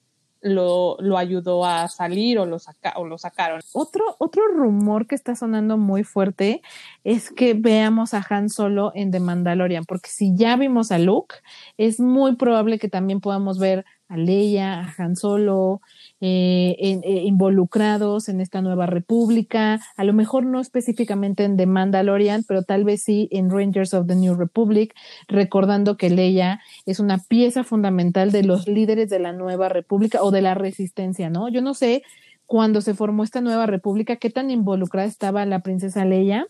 [0.43, 2.57] lo, lo ayudó a salir o lo,
[2.95, 3.61] o lo sacaron.
[3.73, 6.61] Otro, otro rumor que está sonando muy fuerte
[7.03, 11.35] es que veamos a Han Solo en The Mandalorian, porque si ya vimos a Luke,
[11.77, 15.81] es muy probable que también podamos ver a Leia, a Han Solo,
[16.21, 22.43] eh, eh, involucrados en esta nueva república, a lo mejor no específicamente en The Mandalorian,
[22.47, 24.93] pero tal vez sí en Rangers of the New Republic,
[25.27, 30.29] recordando que Leia es una pieza fundamental de los líderes de la nueva república o
[30.29, 31.49] de la resistencia, ¿no?
[31.49, 32.03] Yo no sé
[32.45, 36.47] cuando se formó esta nueva república, qué tan involucrada estaba la princesa Leia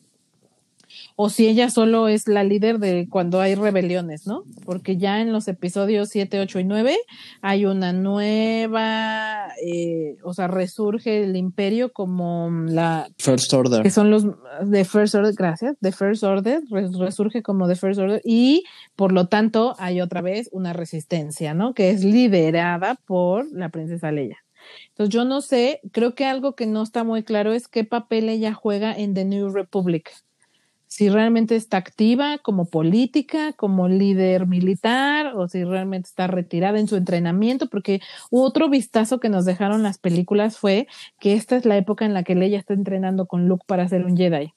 [1.16, 4.44] o si ella solo es la líder de cuando hay rebeliones, ¿no?
[4.66, 6.98] Porque ya en los episodios 7, 8 y 9
[7.42, 13.08] hay una nueva, eh, o sea, resurge el imperio como la...
[13.18, 13.84] First Order.
[13.84, 14.26] Que son los
[14.63, 18.63] de First Order, gracias, de First Order, resurge como de First Order y
[18.96, 21.74] por lo tanto hay otra vez una resistencia, ¿no?
[21.74, 24.38] Que es liderada por la princesa Leia.
[24.89, 28.30] Entonces yo no sé, creo que algo que no está muy claro es qué papel
[28.30, 30.12] ella juega en The New Republic
[30.93, 36.88] si realmente está activa como política, como líder militar, o si realmente está retirada en
[36.88, 40.86] su entrenamiento, porque otro vistazo que nos dejaron las películas fue
[41.19, 44.06] que esta es la época en la que Leia está entrenando con Luke para ser
[44.06, 44.53] un Jedi.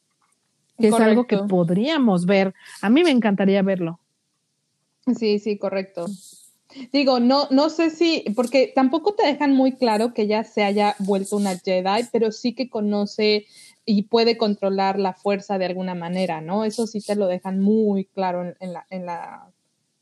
[0.78, 2.52] Que es algo que podríamos ver.
[2.82, 3.98] A mí me encantaría verlo.
[5.18, 6.04] Sí, sí, correcto.
[6.92, 10.96] Digo, no, no sé si, porque tampoco te dejan muy claro que ella se haya
[10.98, 13.46] vuelto una Jedi, pero sí que conoce
[13.86, 16.64] y puede controlar la fuerza de alguna manera, ¿no?
[16.64, 19.52] Eso sí te lo dejan muy claro en, la, en la,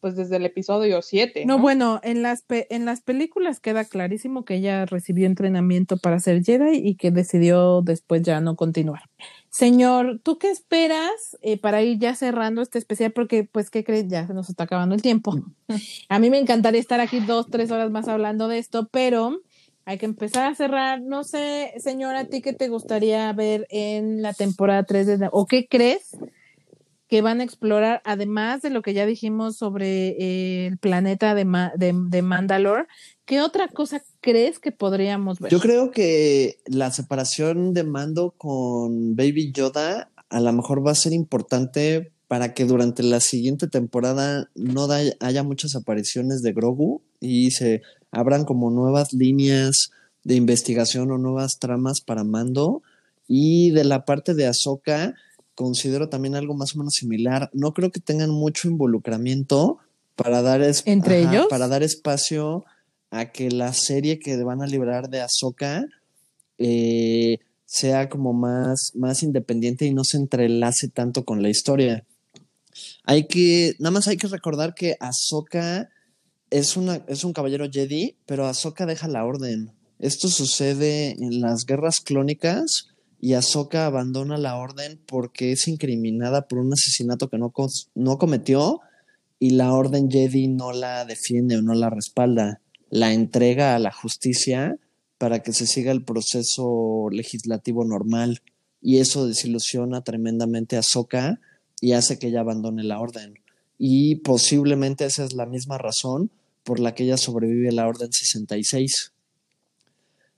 [0.01, 1.45] pues desde el episodio 7.
[1.45, 1.59] ¿no?
[1.59, 6.79] bueno, en las, en las películas queda clarísimo que ella recibió entrenamiento para ser Jedi
[6.79, 9.03] y que decidió después ya no continuar.
[9.51, 13.13] Señor, ¿tú qué esperas eh, para ir ya cerrando este especial?
[13.13, 14.09] Porque, pues, ¿qué crees?
[14.09, 15.37] Ya se nos está acabando el tiempo.
[16.09, 19.41] A mí me encantaría estar aquí dos, tres horas más hablando de esto, pero
[19.85, 21.03] hay que empezar a cerrar.
[21.03, 25.47] No sé, señora, ¿a ti qué te gustaría ver en la temporada 3 de, o
[25.47, 26.17] qué crees
[27.09, 31.45] que van a explorar, además de lo que ya dijimos sobre eh, el planeta de,
[31.77, 32.87] de, de Mandalore?
[33.25, 35.51] ¿Qué otra cosa crees que podríamos ver?
[35.51, 40.97] Yo creo que la separación de Mando con Baby Yoda a lo mejor va a
[40.97, 44.89] ser importante para que durante la siguiente temporada no
[45.21, 47.83] haya muchas apariciones de Grogu y se
[48.15, 49.91] abran como nuevas líneas
[50.23, 52.83] de investigación o nuevas tramas para Mando.
[53.27, 55.15] Y de la parte de Ahsoka,
[55.55, 57.51] considero también algo más o menos similar.
[57.53, 59.79] No creo que tengan mucho involucramiento
[60.17, 61.47] para dar, ¿Entre ellos?
[61.49, 62.65] para dar espacio
[63.11, 65.87] a que la serie que van a librar de Ahsoka
[66.59, 72.05] eh, sea como más, más independiente y no se entrelace tanto con la historia.
[73.05, 75.91] Hay que, nada más hay que recordar que Ahsoka
[76.51, 79.73] es, una, es un caballero Jedi, pero Ahsoka deja la orden.
[79.99, 82.89] Esto sucede en las guerras clónicas
[83.21, 87.53] y Ahsoka abandona la orden porque es incriminada por un asesinato que no,
[87.95, 88.81] no cometió
[89.39, 92.61] y la orden Jedi no la defiende o no la respalda.
[92.91, 94.77] La entrega a la justicia
[95.19, 98.43] para que se siga el proceso legislativo normal.
[98.81, 101.41] Y eso desilusiona tremendamente a Ahsoka
[101.81, 103.35] y hace que ella abandone la orden.
[103.79, 106.31] Y posiblemente esa es la misma razón
[106.63, 109.13] por la que ella sobrevive a la Orden 66.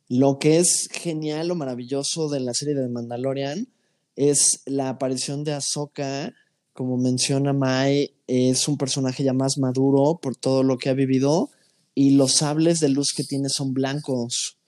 [0.08, 3.68] Lo que es genial o maravilloso de la serie de Mandalorian
[4.14, 6.32] es la aparición de Ahsoka
[6.76, 11.50] como menciona Mai, es un personaje ya más maduro por todo lo que ha vivido
[11.94, 14.58] y los sables de luz que tiene son blancos.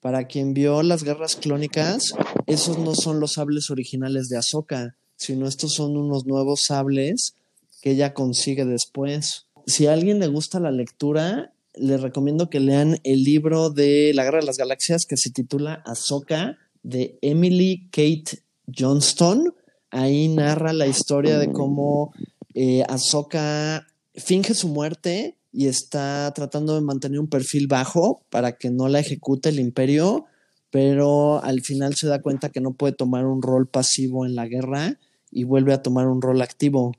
[0.00, 2.12] Para quien vio las guerras clónicas,
[2.46, 7.34] esos no son los sables originales de Ahsoka, sino estos son unos nuevos sables
[7.82, 9.48] que ella consigue después.
[9.66, 14.24] Si a alguien le gusta la lectura, les recomiendo que lean el libro de La
[14.24, 19.54] Guerra de las Galaxias que se titula Ahsoka de Emily Kate Johnston.
[19.90, 22.12] Ahí narra la historia de cómo
[22.54, 28.70] eh, Ahsoka finge su muerte y está tratando de mantener un perfil bajo para que
[28.70, 30.26] no la ejecute el imperio,
[30.70, 34.46] pero al final se da cuenta que no puede tomar un rol pasivo en la
[34.46, 34.98] guerra
[35.30, 36.92] y vuelve a tomar un rol activo.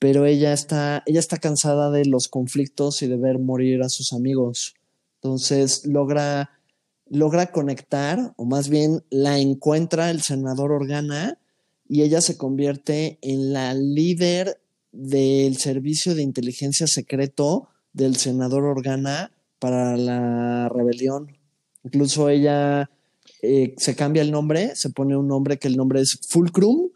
[0.00, 4.12] Pero ella está, ella está cansada de los conflictos y de ver morir a sus
[4.12, 4.74] amigos.
[5.22, 6.50] Entonces logra,
[7.08, 11.38] logra conectar, o más bien la encuentra el senador Organa
[11.86, 19.32] y ella se convierte en la líder del servicio de inteligencia secreto del senador Organa
[19.58, 21.36] para la rebelión.
[21.84, 22.90] Incluso ella
[23.42, 26.88] eh, se cambia el nombre, se pone un nombre que el nombre es Fulcrum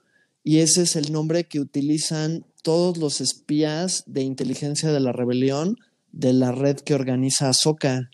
[0.43, 5.77] y ese es el nombre que utilizan todos los espías de inteligencia de la rebelión
[6.11, 8.11] de la red que organiza Ahsoka.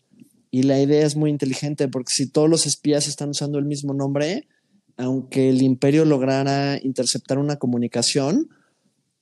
[0.50, 3.94] Y la idea es muy inteligente porque si todos los espías están usando el mismo
[3.94, 4.48] nombre,
[4.96, 8.48] aunque el imperio lograra interceptar una comunicación,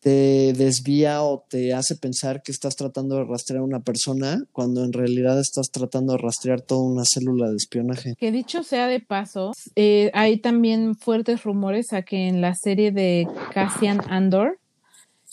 [0.01, 4.85] te desvía o te hace pensar que estás tratando de rastrear a una persona cuando
[4.85, 8.15] en realidad estás tratando de rastrear toda una célula de espionaje.
[8.17, 12.93] Que dicho sea de paso, eh, hay también fuertes rumores a que en la serie
[12.93, 14.58] de Cassian Andor,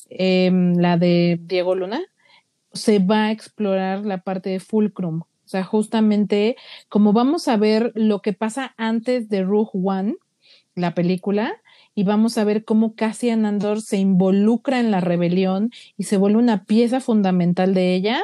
[0.09, 2.01] em, la de Diego Luna,
[2.73, 5.21] se va a explorar la parte de Fulcrum.
[5.21, 6.55] O sea, justamente
[6.89, 10.15] como vamos a ver lo que pasa antes de Rogue One,
[10.75, 11.61] la película,
[11.95, 16.39] y vamos a ver cómo Cassian Andor se involucra en la rebelión y se vuelve
[16.39, 18.21] una pieza fundamental de ella.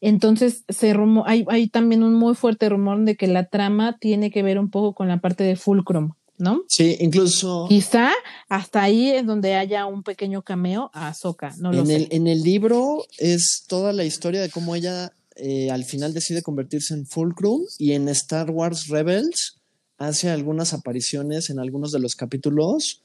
[0.00, 4.42] Entonces se hay, hay también un muy fuerte rumor de que la trama tiene que
[4.42, 6.12] ver un poco con la parte de Fulcrum.
[6.40, 6.64] ¿No?
[6.68, 7.66] Sí, incluso.
[7.68, 8.10] Quizá
[8.48, 11.96] hasta ahí es donde haya un pequeño cameo a Ahsoka, no lo en sé.
[11.96, 16.42] El, en el libro es toda la historia de cómo ella eh, al final decide
[16.42, 19.60] convertirse en Fulcrum y en Star Wars Rebels
[19.98, 23.02] hace algunas apariciones en algunos de los capítulos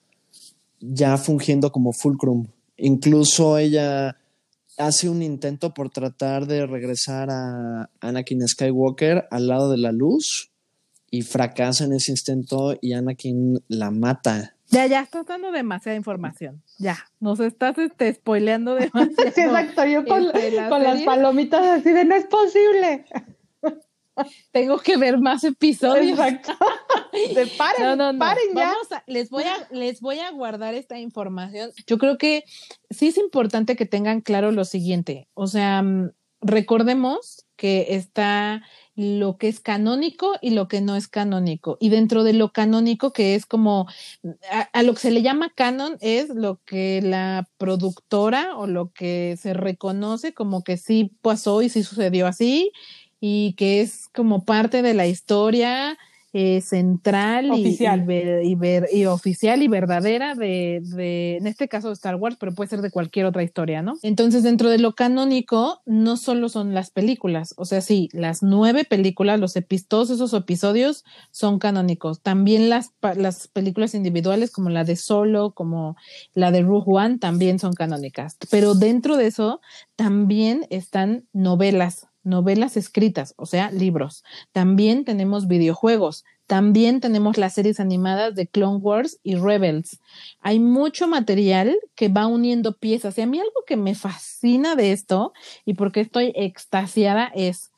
[0.80, 2.48] ya fungiendo como fulcrum.
[2.78, 4.18] Incluso ella
[4.78, 10.52] hace un intento por tratar de regresar a Anakin Skywalker al lado de la luz
[11.16, 14.56] y fracasa en ese intento y Anakin la mata.
[14.68, 16.62] Ya, ya, estás dando demasiada información.
[16.78, 19.32] Ya, nos estás este, spoileando demasiado.
[19.34, 19.86] Sí, exacto.
[19.86, 20.26] Yo con,
[20.70, 23.06] con las palomitas así de no es posible.
[24.52, 26.20] Tengo que ver más episodios.
[26.20, 26.54] Exacto.
[27.58, 28.74] paren, no, no, paren ya.
[29.08, 31.72] les, voy a, les voy a guardar esta información.
[31.88, 32.44] Yo creo que
[32.90, 35.30] sí es importante que tengan claro lo siguiente.
[35.34, 36.12] O sea, mm,
[36.42, 38.64] recordemos que está
[38.96, 41.78] lo que es canónico y lo que no es canónico.
[41.80, 43.88] Y dentro de lo canónico, que es como
[44.72, 49.38] a, lo que se le llama canon, es lo que la productora o lo que
[49.40, 52.72] se reconoce como que sí pasó y sí sucedió así
[53.20, 55.98] y que es como parte de la historia
[56.38, 58.02] eh, central oficial.
[58.12, 62.38] Y, y, ver, y, oficial y verdadera de, de, en este caso de Star Wars,
[62.40, 63.94] pero puede ser de cualquier otra historia, ¿no?
[64.02, 68.84] Entonces, dentro de lo canónico, no solo son las películas, o sea, sí, las nueve
[68.84, 69.56] películas, los
[69.88, 72.22] todos esos episodios son canónicos.
[72.22, 75.96] También las, las películas individuales, como la de Solo, como
[76.34, 78.38] la de Rogue One, también son canónicas.
[78.50, 79.62] Pero dentro de eso,
[79.96, 84.24] también están novelas novelas escritas, o sea, libros.
[84.52, 86.26] También tenemos videojuegos.
[86.48, 90.00] También tenemos las series animadas de Clone Wars y Rebels.
[90.42, 93.18] Hay mucho material que va uniendo piezas.
[93.18, 95.34] Y a mí algo que me fascina de esto
[95.66, 97.72] y porque estoy extasiada es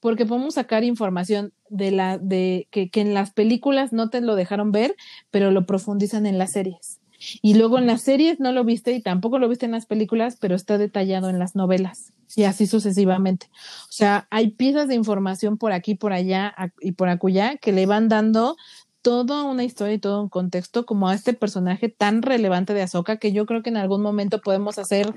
[0.00, 4.36] porque podemos sacar información de la de que, que en las películas no te lo
[4.36, 4.94] dejaron ver,
[5.30, 6.97] pero lo profundizan en las series.
[7.42, 10.36] Y luego en las series no lo viste y tampoco lo viste en las películas,
[10.40, 13.46] pero está detallado en las novelas y así sucesivamente.
[13.88, 17.86] O sea, hay piezas de información por aquí, por allá y por acullá que le
[17.86, 18.56] van dando
[19.02, 23.16] toda una historia y todo un contexto como a este personaje tan relevante de Ahsoka
[23.16, 25.14] que yo creo que en algún momento podemos hacer,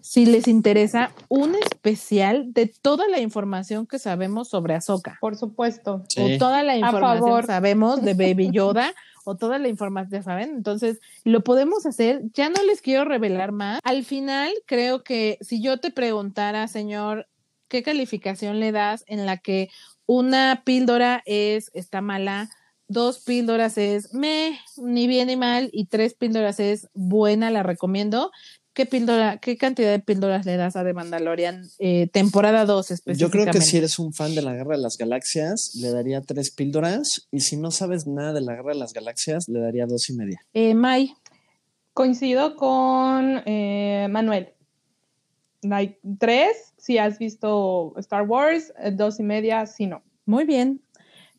[0.00, 5.18] si les interesa, un especial de toda la información que sabemos sobre Ahsoka.
[5.20, 6.04] Por supuesto.
[6.08, 6.36] Sí.
[6.36, 8.94] O toda la información que sabemos de Baby Yoda
[9.24, 10.50] o toda la información, saben.
[10.50, 12.22] Entonces, lo podemos hacer.
[12.32, 13.80] Ya no les quiero revelar más.
[13.84, 17.28] Al final, creo que si yo te preguntara, señor,
[17.68, 19.68] ¿qué calificación le das en la que
[20.06, 22.50] una píldora es, está mala?
[22.86, 28.30] dos píldoras es me, ni bien ni mal, y tres píldoras es buena, la recomiendo.
[28.74, 31.62] ¿Qué píldora, qué cantidad de píldoras le das a The Mandalorian?
[31.78, 33.20] Eh, temporada 2 específicamente.
[33.20, 36.20] Yo creo que si eres un fan de la Guerra de las Galaxias, le daría
[36.22, 37.28] tres píldoras.
[37.30, 40.14] Y si no sabes nada de la Guerra de las Galaxias, le daría dos y
[40.14, 40.40] media.
[40.54, 41.14] Eh, Mai.
[41.92, 44.48] Coincido con eh, Manuel.
[45.62, 50.02] Like, tres, si has visto Star Wars, eh, dos y media, si no.
[50.26, 50.80] Muy bien.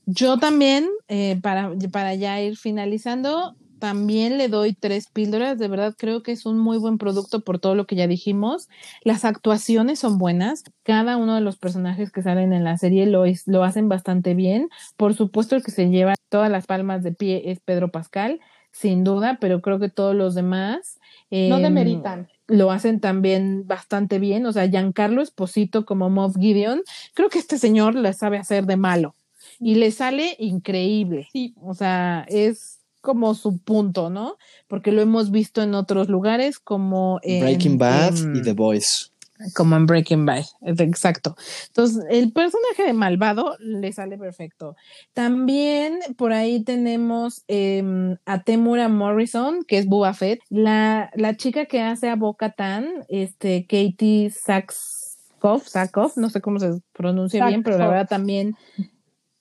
[0.06, 5.58] Yo también, eh, para, para ya ir finalizando, también le doy tres píldoras.
[5.58, 8.70] De verdad creo que es un muy buen producto por todo lo que ya dijimos.
[9.04, 10.64] Las actuaciones son buenas.
[10.84, 14.34] Cada uno de los personajes que salen en la serie lo, es, lo hacen bastante
[14.34, 14.70] bien.
[14.98, 18.40] Por supuesto, el que se lleva todas las palmas de pie es Pedro Pascal,
[18.72, 21.00] sin duda, pero creo que todos los demás.
[21.32, 22.28] no em, demeritan.
[22.48, 24.46] Lo hacen también bastante bien.
[24.46, 26.82] O sea, Giancarlo Esposito como Moff Gideon,
[27.14, 29.16] creo que este señor le sabe hacer de malo.
[29.60, 31.28] Y le sale increíble.
[31.32, 31.56] Sí.
[31.62, 34.36] O sea, es como su punto, ¿no?
[34.68, 39.14] Porque lo hemos visto en otros lugares como en Breaking Bad en- y The Boys.
[39.54, 41.36] como en Breaking Bad, exacto.
[41.68, 44.76] Entonces, el personaje de malvado le sale perfecto.
[45.14, 51.66] También por ahí tenemos em, a Temura Morrison, que es Boba Fett, la, la chica
[51.66, 57.62] que hace a Boca Tan, este, Katie Sackhoff, Sackhoff, no sé cómo se pronuncia bien,
[57.64, 58.56] pero la verdad también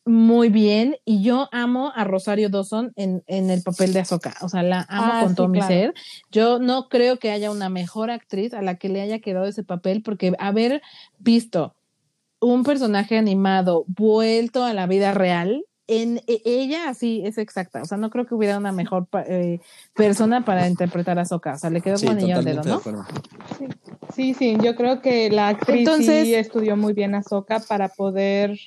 [0.07, 0.96] muy bien.
[1.05, 4.34] Y yo amo a Rosario Dawson en, en el papel de Ahsoka.
[4.42, 5.94] O sea, la amo Ah, con sí, todo mi ser.
[6.30, 9.64] Yo no creo que haya una mejor actriz a la que le haya quedado ese
[9.64, 10.82] papel, porque haber
[11.18, 11.74] visto
[12.40, 17.80] un personaje animado vuelto a la vida real, en e- ella así es exacta.
[17.82, 19.61] O sea, no creo que hubiera una mejor pa- eh,
[19.94, 21.55] persona para interpretar a Ahsoka.
[21.55, 22.76] O sea, le quedó Sí, con anillo al dedo, de ¿no?
[22.76, 23.05] acuerdo.
[24.14, 27.88] Sí, sí, yo creo que la actriz Entonces- sí estudió muy bien a Soka para
[27.88, 28.59] poder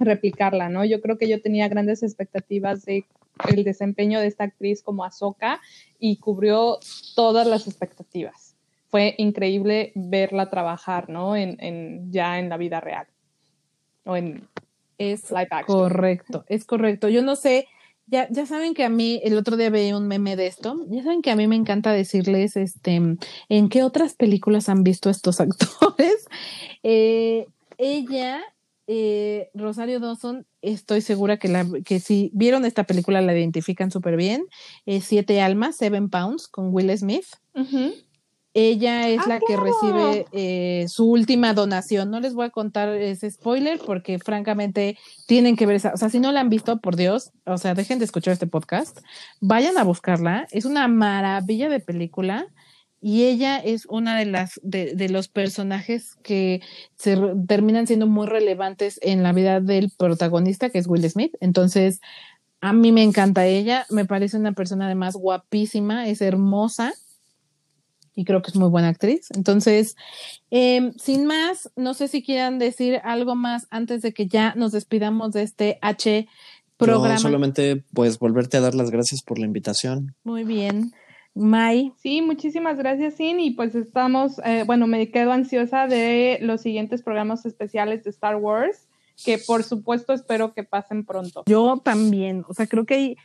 [0.00, 0.84] replicarla, ¿no?
[0.84, 3.04] Yo creo que yo tenía grandes expectativas de
[3.48, 5.60] el desempeño de esta actriz como Ahsoka
[5.98, 6.78] y cubrió
[7.14, 8.54] todas las expectativas.
[8.88, 11.36] Fue increíble verla trabajar, ¿no?
[11.36, 13.06] En, en- ya en la vida real.
[14.04, 14.48] O en
[14.98, 15.78] Es live action.
[15.78, 17.08] correcto, es correcto.
[17.08, 17.66] Yo no sé,
[18.06, 21.02] ya, ya saben que a mí, el otro día veía un meme de esto, ya
[21.02, 23.00] saben que a mí me encanta decirles, este,
[23.48, 26.26] en qué otras películas han visto estos actores.
[26.82, 27.46] Eh,
[27.78, 28.42] ella,
[28.92, 34.16] eh, Rosario Dawson, estoy segura que, la, que si vieron esta película la identifican súper
[34.16, 34.46] bien.
[34.84, 37.26] Eh, Siete Almas, Seven Pounds, con Will Smith.
[38.52, 42.10] Ella es Ah, la que recibe eh, su última donación.
[42.10, 45.92] No les voy a contar ese spoiler porque francamente tienen que ver esa.
[45.94, 48.48] O sea, si no la han visto, por Dios, o sea, dejen de escuchar este
[48.48, 48.98] podcast.
[49.40, 50.48] Vayan a buscarla.
[50.50, 52.48] Es una maravilla de película
[53.00, 56.60] y ella es una de las de, de los personajes que
[56.96, 61.34] se re- terminan siendo muy relevantes en la vida del protagonista, que es Will Smith.
[61.40, 62.00] Entonces,
[62.60, 63.86] a mí me encanta ella.
[63.88, 66.92] Me parece una persona además guapísima, es hermosa
[68.14, 69.28] y creo que es muy buena actriz.
[69.34, 69.96] Entonces,
[70.50, 74.72] eh, sin más, no sé si quieran decir algo más antes de que ya nos
[74.72, 76.28] despidamos de este H
[76.76, 77.14] programa.
[77.14, 80.14] Yo solamente, pues, volverte a dar las gracias por la invitación.
[80.24, 80.92] Muy bien.
[81.34, 83.40] Mai, Sí, muchísimas gracias, Sin.
[83.40, 88.36] Y pues estamos, eh, bueno, me quedo ansiosa de los siguientes programas especiales de Star
[88.36, 88.88] Wars,
[89.24, 91.44] que por supuesto espero que pasen pronto.
[91.46, 92.44] yo también.
[92.48, 93.16] O sea, creo que hay.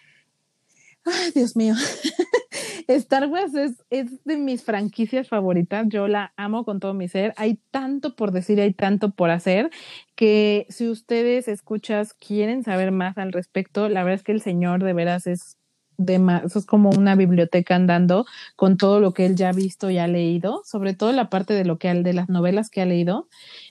[1.05, 1.75] Ay, Dios mío.
[2.87, 5.87] Star Wars es, es de mis franquicias favoritas.
[5.89, 7.33] Yo la amo con todo mi ser.
[7.37, 9.71] Hay tanto por decir, hay tanto por hacer
[10.15, 14.83] que si ustedes escuchas quieren saber más al respecto, la verdad es que el señor
[14.83, 15.57] de veras es
[15.97, 18.25] de más, es como una biblioteca andando
[18.55, 21.53] con todo lo que él ya ha visto y ha leído, sobre todo la parte
[21.53, 23.27] de lo que de las novelas que ha leído.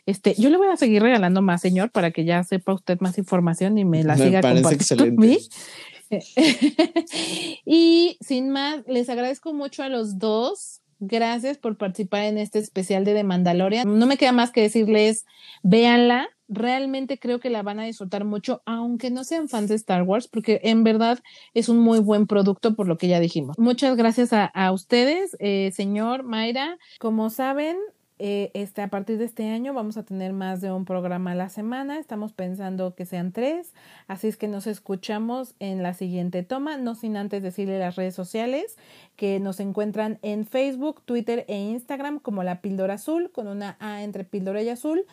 [0.07, 3.19] Este, yo le voy a seguir regalando más, señor, para que ya sepa usted más
[3.19, 5.39] información y me la Me siga compartiendo mí.
[7.65, 10.81] y sin más, les agradezco mucho a los dos.
[11.01, 13.99] Gracias por participar en este especial de The Mandalorian.
[13.99, 15.27] No me queda más que decirles,
[15.63, 16.29] véanla.
[16.49, 20.29] Realmente creo que la van a disfrutar mucho, aunque no sean fans de Star Wars,
[20.29, 21.21] porque en verdad
[21.55, 23.59] es un muy buen producto por lo que ya dijimos.
[23.59, 26.79] Muchas gracias a, ustedes, eh, señor Mayra.
[26.99, 27.77] Como saben,
[28.27, 31.35] eh, este, a partir de este año vamos a tener más de un programa a
[31.35, 31.99] la semana.
[31.99, 33.75] Estamos pensando que sean tres.
[34.09, 36.79] Así es que nos escuchamos en la siguiente toma.
[36.79, 38.79] No sin antes decirle las redes sociales
[39.17, 44.03] que nos encuentran en Facebook, Twitter e Instagram como la píldora azul con una A
[44.03, 45.05] entre píldora y azul.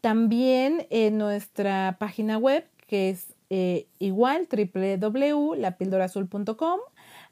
[0.00, 6.78] También en nuestra página web que es eh, igual www.lapildorazul.com.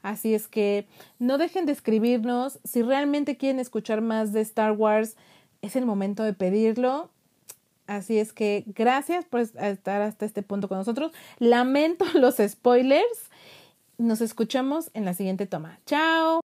[0.01, 0.87] Así es que
[1.19, 2.59] no dejen de escribirnos.
[2.63, 5.15] Si realmente quieren escuchar más de Star Wars,
[5.61, 7.09] es el momento de pedirlo.
[7.87, 11.11] Así es que gracias por estar hasta este punto con nosotros.
[11.39, 13.29] Lamento los spoilers.
[13.97, 15.79] Nos escuchamos en la siguiente toma.
[15.85, 16.39] Chao.